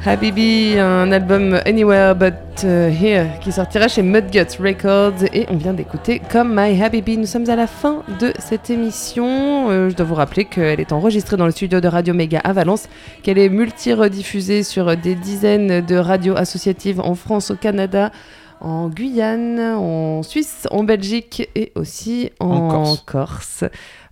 Habibi, 0.06 0.78
un 0.78 1.10
album 1.12 1.58
Anywhere 1.64 2.14
But 2.14 2.64
euh, 2.64 2.90
Here 2.90 3.38
qui 3.40 3.52
sortira 3.52 3.88
chez 3.88 4.02
Mudgut 4.02 4.46
Records 4.60 5.24
et 5.32 5.46
on 5.48 5.56
vient 5.56 5.72
d'écouter 5.72 6.20
Come 6.30 6.54
My 6.54 6.82
Habibi. 6.82 7.16
Nous 7.16 7.26
sommes 7.26 7.48
à 7.48 7.56
la 7.56 7.66
fin 7.66 8.02
de 8.20 8.34
cette 8.38 8.68
émission. 8.68 9.70
Euh, 9.70 9.88
je 9.88 9.96
dois 9.96 10.04
vous 10.04 10.14
rappeler 10.14 10.44
qu'elle 10.44 10.78
est 10.78 10.92
enregistrée 10.92 11.38
dans 11.38 11.46
le 11.46 11.52
studio 11.52 11.80
de 11.80 11.88
Radio 11.88 12.12
Méga 12.12 12.38
à 12.40 12.52
Valence, 12.52 12.90
qu'elle 13.22 13.38
est 13.38 13.48
multi-rediffusée 13.48 14.62
sur 14.62 14.94
des 14.94 15.14
dizaines 15.14 15.80
de 15.80 15.96
radios 15.96 16.36
associatives 16.36 17.00
en 17.00 17.14
France, 17.14 17.50
au 17.50 17.56
Canada, 17.56 18.12
en 18.60 18.88
Guyane, 18.88 19.58
en 19.60 20.22
Suisse, 20.22 20.68
en 20.70 20.84
Belgique 20.84 21.48
et 21.54 21.72
aussi 21.76 22.30
en, 22.40 22.50
En 22.50 22.68
Corse. 22.68 23.02
Corse. 23.06 23.64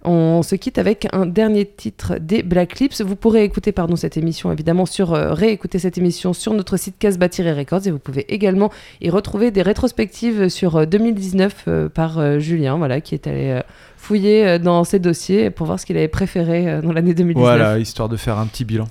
On 0.04 0.42
se 0.42 0.56
quitte 0.56 0.78
avec 0.78 1.06
un 1.12 1.26
dernier 1.26 1.64
titre 1.64 2.14
des 2.20 2.42
Black 2.42 2.80
Lips. 2.80 3.00
Vous 3.00 3.16
pourrez 3.16 3.44
écouter 3.44 3.72
pardon, 3.72 3.94
cette 3.94 4.16
émission, 4.16 4.50
évidemment, 4.50 4.86
sur 4.86 5.14
euh, 5.14 5.32
réécouter 5.32 5.78
cette 5.78 5.96
émission 5.96 6.32
sur 6.32 6.54
notre 6.54 6.76
site 6.76 6.96
Casbah-Records 6.98 7.86
et 7.86 7.90
vous 7.90 7.98
pouvez 7.98 8.32
également 8.32 8.70
y 9.00 9.10
retrouver 9.10 9.50
des 9.50 9.62
rétrospectives 9.62 10.48
sur 10.48 10.76
euh, 10.76 10.86
2019 10.86 11.64
euh, 11.68 11.88
par 11.88 12.18
euh, 12.18 12.38
Julien, 12.38 12.76
voilà, 12.78 13.00
qui 13.00 13.14
est 13.14 13.26
allé 13.26 13.50
euh, 13.50 13.60
fouiller 13.96 14.46
euh, 14.46 14.58
dans 14.58 14.82
ses 14.84 14.98
dossiers 14.98 15.50
pour 15.50 15.66
voir 15.66 15.78
ce 15.78 15.86
qu'il 15.86 15.96
avait 15.96 16.08
préféré 16.08 16.68
euh, 16.68 16.82
dans 16.82 16.92
l'année 16.92 17.14
2019. 17.14 17.40
Voilà, 17.40 17.78
histoire 17.78 18.08
de 18.08 18.16
faire 18.16 18.38
un 18.38 18.46
petit 18.46 18.64
bilan. 18.64 18.88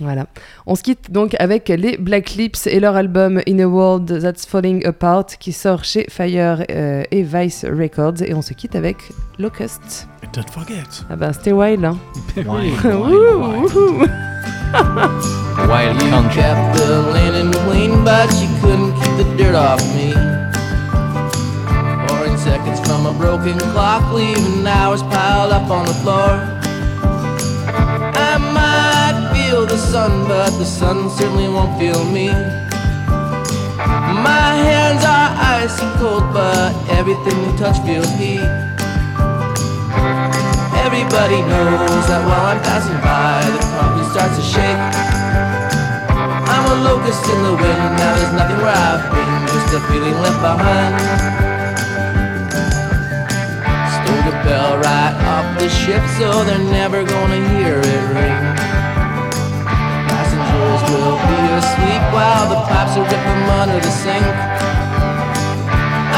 Voilà. 0.00 0.26
On 0.66 0.74
se 0.74 0.82
quitte 0.82 1.10
donc 1.10 1.34
avec 1.38 1.68
les 1.68 1.96
Black 1.96 2.30
Lips 2.30 2.66
et 2.66 2.80
leur 2.80 2.96
album 2.96 3.40
In 3.48 3.58
a 3.58 3.66
World 3.66 4.22
That's 4.22 4.46
Falling 4.46 4.86
Apart 4.86 5.26
qui 5.38 5.52
sort 5.52 5.84
chez 5.84 6.06
Fire 6.08 6.64
euh, 6.70 7.02
et 7.10 7.22
Vice 7.22 7.64
Records. 7.64 8.22
Et 8.22 8.34
on 8.34 8.42
se 8.42 8.54
quitte 8.54 8.76
avec 8.76 8.96
Locust. 9.38 10.08
And 10.24 10.28
don't 10.32 10.50
forget. 10.50 10.84
Ah 11.10 11.16
bah 11.16 11.32
c'était 11.32 11.52
wild 11.52 11.84
hein. 11.84 11.96
Wild 14.68 15.98
country. 16.10 16.42
kept 16.42 16.76
the 16.76 17.00
linen 17.12 17.52
clean, 17.64 18.04
but 18.04 18.30
you 18.40 18.48
couldn't 18.60 18.92
keep 19.00 19.16
the 19.16 19.24
dirt 19.36 19.54
off 19.54 19.80
me. 19.94 20.12
Pouring 22.06 22.36
seconds 22.36 22.80
from 22.80 23.06
a 23.06 23.12
broken 23.18 23.58
clock, 23.72 24.12
leaving 24.12 24.66
hours 24.66 25.02
piled 25.04 25.52
up 25.52 25.70
on 25.70 25.86
the 25.86 25.94
floor. 25.94 26.30
I 28.14 28.36
might 28.52 28.67
feel 29.48 29.64
the 29.64 29.78
sun, 29.78 30.28
but 30.28 30.50
the 30.58 30.64
sun 30.64 31.08
certainly 31.08 31.48
won't 31.48 31.72
feel 31.78 32.04
me. 32.04 32.28
My 34.28 34.50
hands 34.68 35.02
are 35.08 35.30
icy 35.60 35.88
cold, 35.96 36.24
but 36.34 36.68
everything 36.98 37.36
you 37.44 37.52
touch 37.56 37.78
feels 37.86 38.10
heat. 38.20 38.44
Everybody 40.84 41.40
knows 41.48 42.04
that 42.10 42.22
while 42.28 42.46
I'm 42.52 42.60
passing 42.60 43.00
by, 43.00 43.40
the 43.54 43.62
concrete 43.72 44.10
starts 44.12 44.36
to 44.36 44.44
shake. 44.44 44.82
I'm 46.52 46.64
a 46.68 46.76
locust 46.84 47.24
in 47.32 47.40
the 47.48 47.54
wind, 47.62 47.82
now 48.00 48.12
there's 48.20 48.34
nothing 48.40 48.60
where 48.60 48.78
I've 48.88 49.04
been, 49.12 49.32
just 49.48 49.68
a 49.78 49.80
feeling 49.88 50.16
left 50.24 50.40
behind. 50.44 50.94
Stole 53.96 54.22
the 54.28 54.36
bell 54.44 54.76
right 54.76 55.14
off 55.32 55.46
the 55.58 55.68
ship, 55.70 56.04
so 56.18 56.44
they're 56.44 56.68
never 56.68 57.02
gonna 57.02 57.40
hear 57.56 57.80
it 57.80 58.04
ring. 58.12 58.87
Asleep 61.58 62.04
while 62.14 62.46
the 62.46 62.60
pipes 62.70 62.94
are 62.94 63.02
ripping 63.02 63.42
under 63.50 63.80
the 63.82 63.90
sink. 63.90 64.22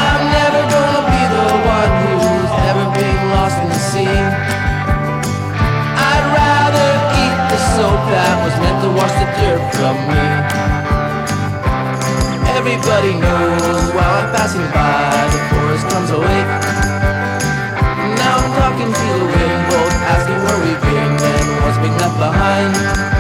I'm 0.05 0.23
never 0.37 0.61
gonna 0.69 1.05
be 1.09 1.23
the 1.33 1.49
one 1.65 1.93
who's 2.05 2.53
ever 2.69 2.85
been 2.93 3.21
lost 3.33 3.57
in 3.65 3.69
the 3.73 3.81
sea. 3.81 4.21
I'd 5.97 6.27
rather 6.37 6.91
eat 7.25 7.37
the 7.49 7.57
soap 7.73 8.01
that 8.13 8.37
was 8.45 8.53
meant 8.61 8.85
to 8.85 8.93
wash 8.93 9.17
the 9.17 9.29
dirt 9.41 9.65
from 9.81 9.97
me. 10.13 10.29
Everybody 12.61 13.17
knows 13.17 13.97
while 13.97 14.21
I'm 14.21 14.29
passing 14.37 14.69
by, 14.77 15.25
the 15.33 15.41
forest 15.49 15.85
comes 15.89 16.11
awake. 16.21 16.51
Now 18.21 18.45
I'm 18.45 18.51
talking 18.61 18.93
to 18.93 19.09
the 19.17 19.25
wind, 19.25 19.61
both 19.73 19.97
asking 20.05 20.37
where 20.45 20.61
we've 20.69 20.83
been 20.85 21.17
and 21.17 21.49
what's 21.65 21.81
been 21.81 21.97
left 21.97 22.17
behind. 22.21 23.20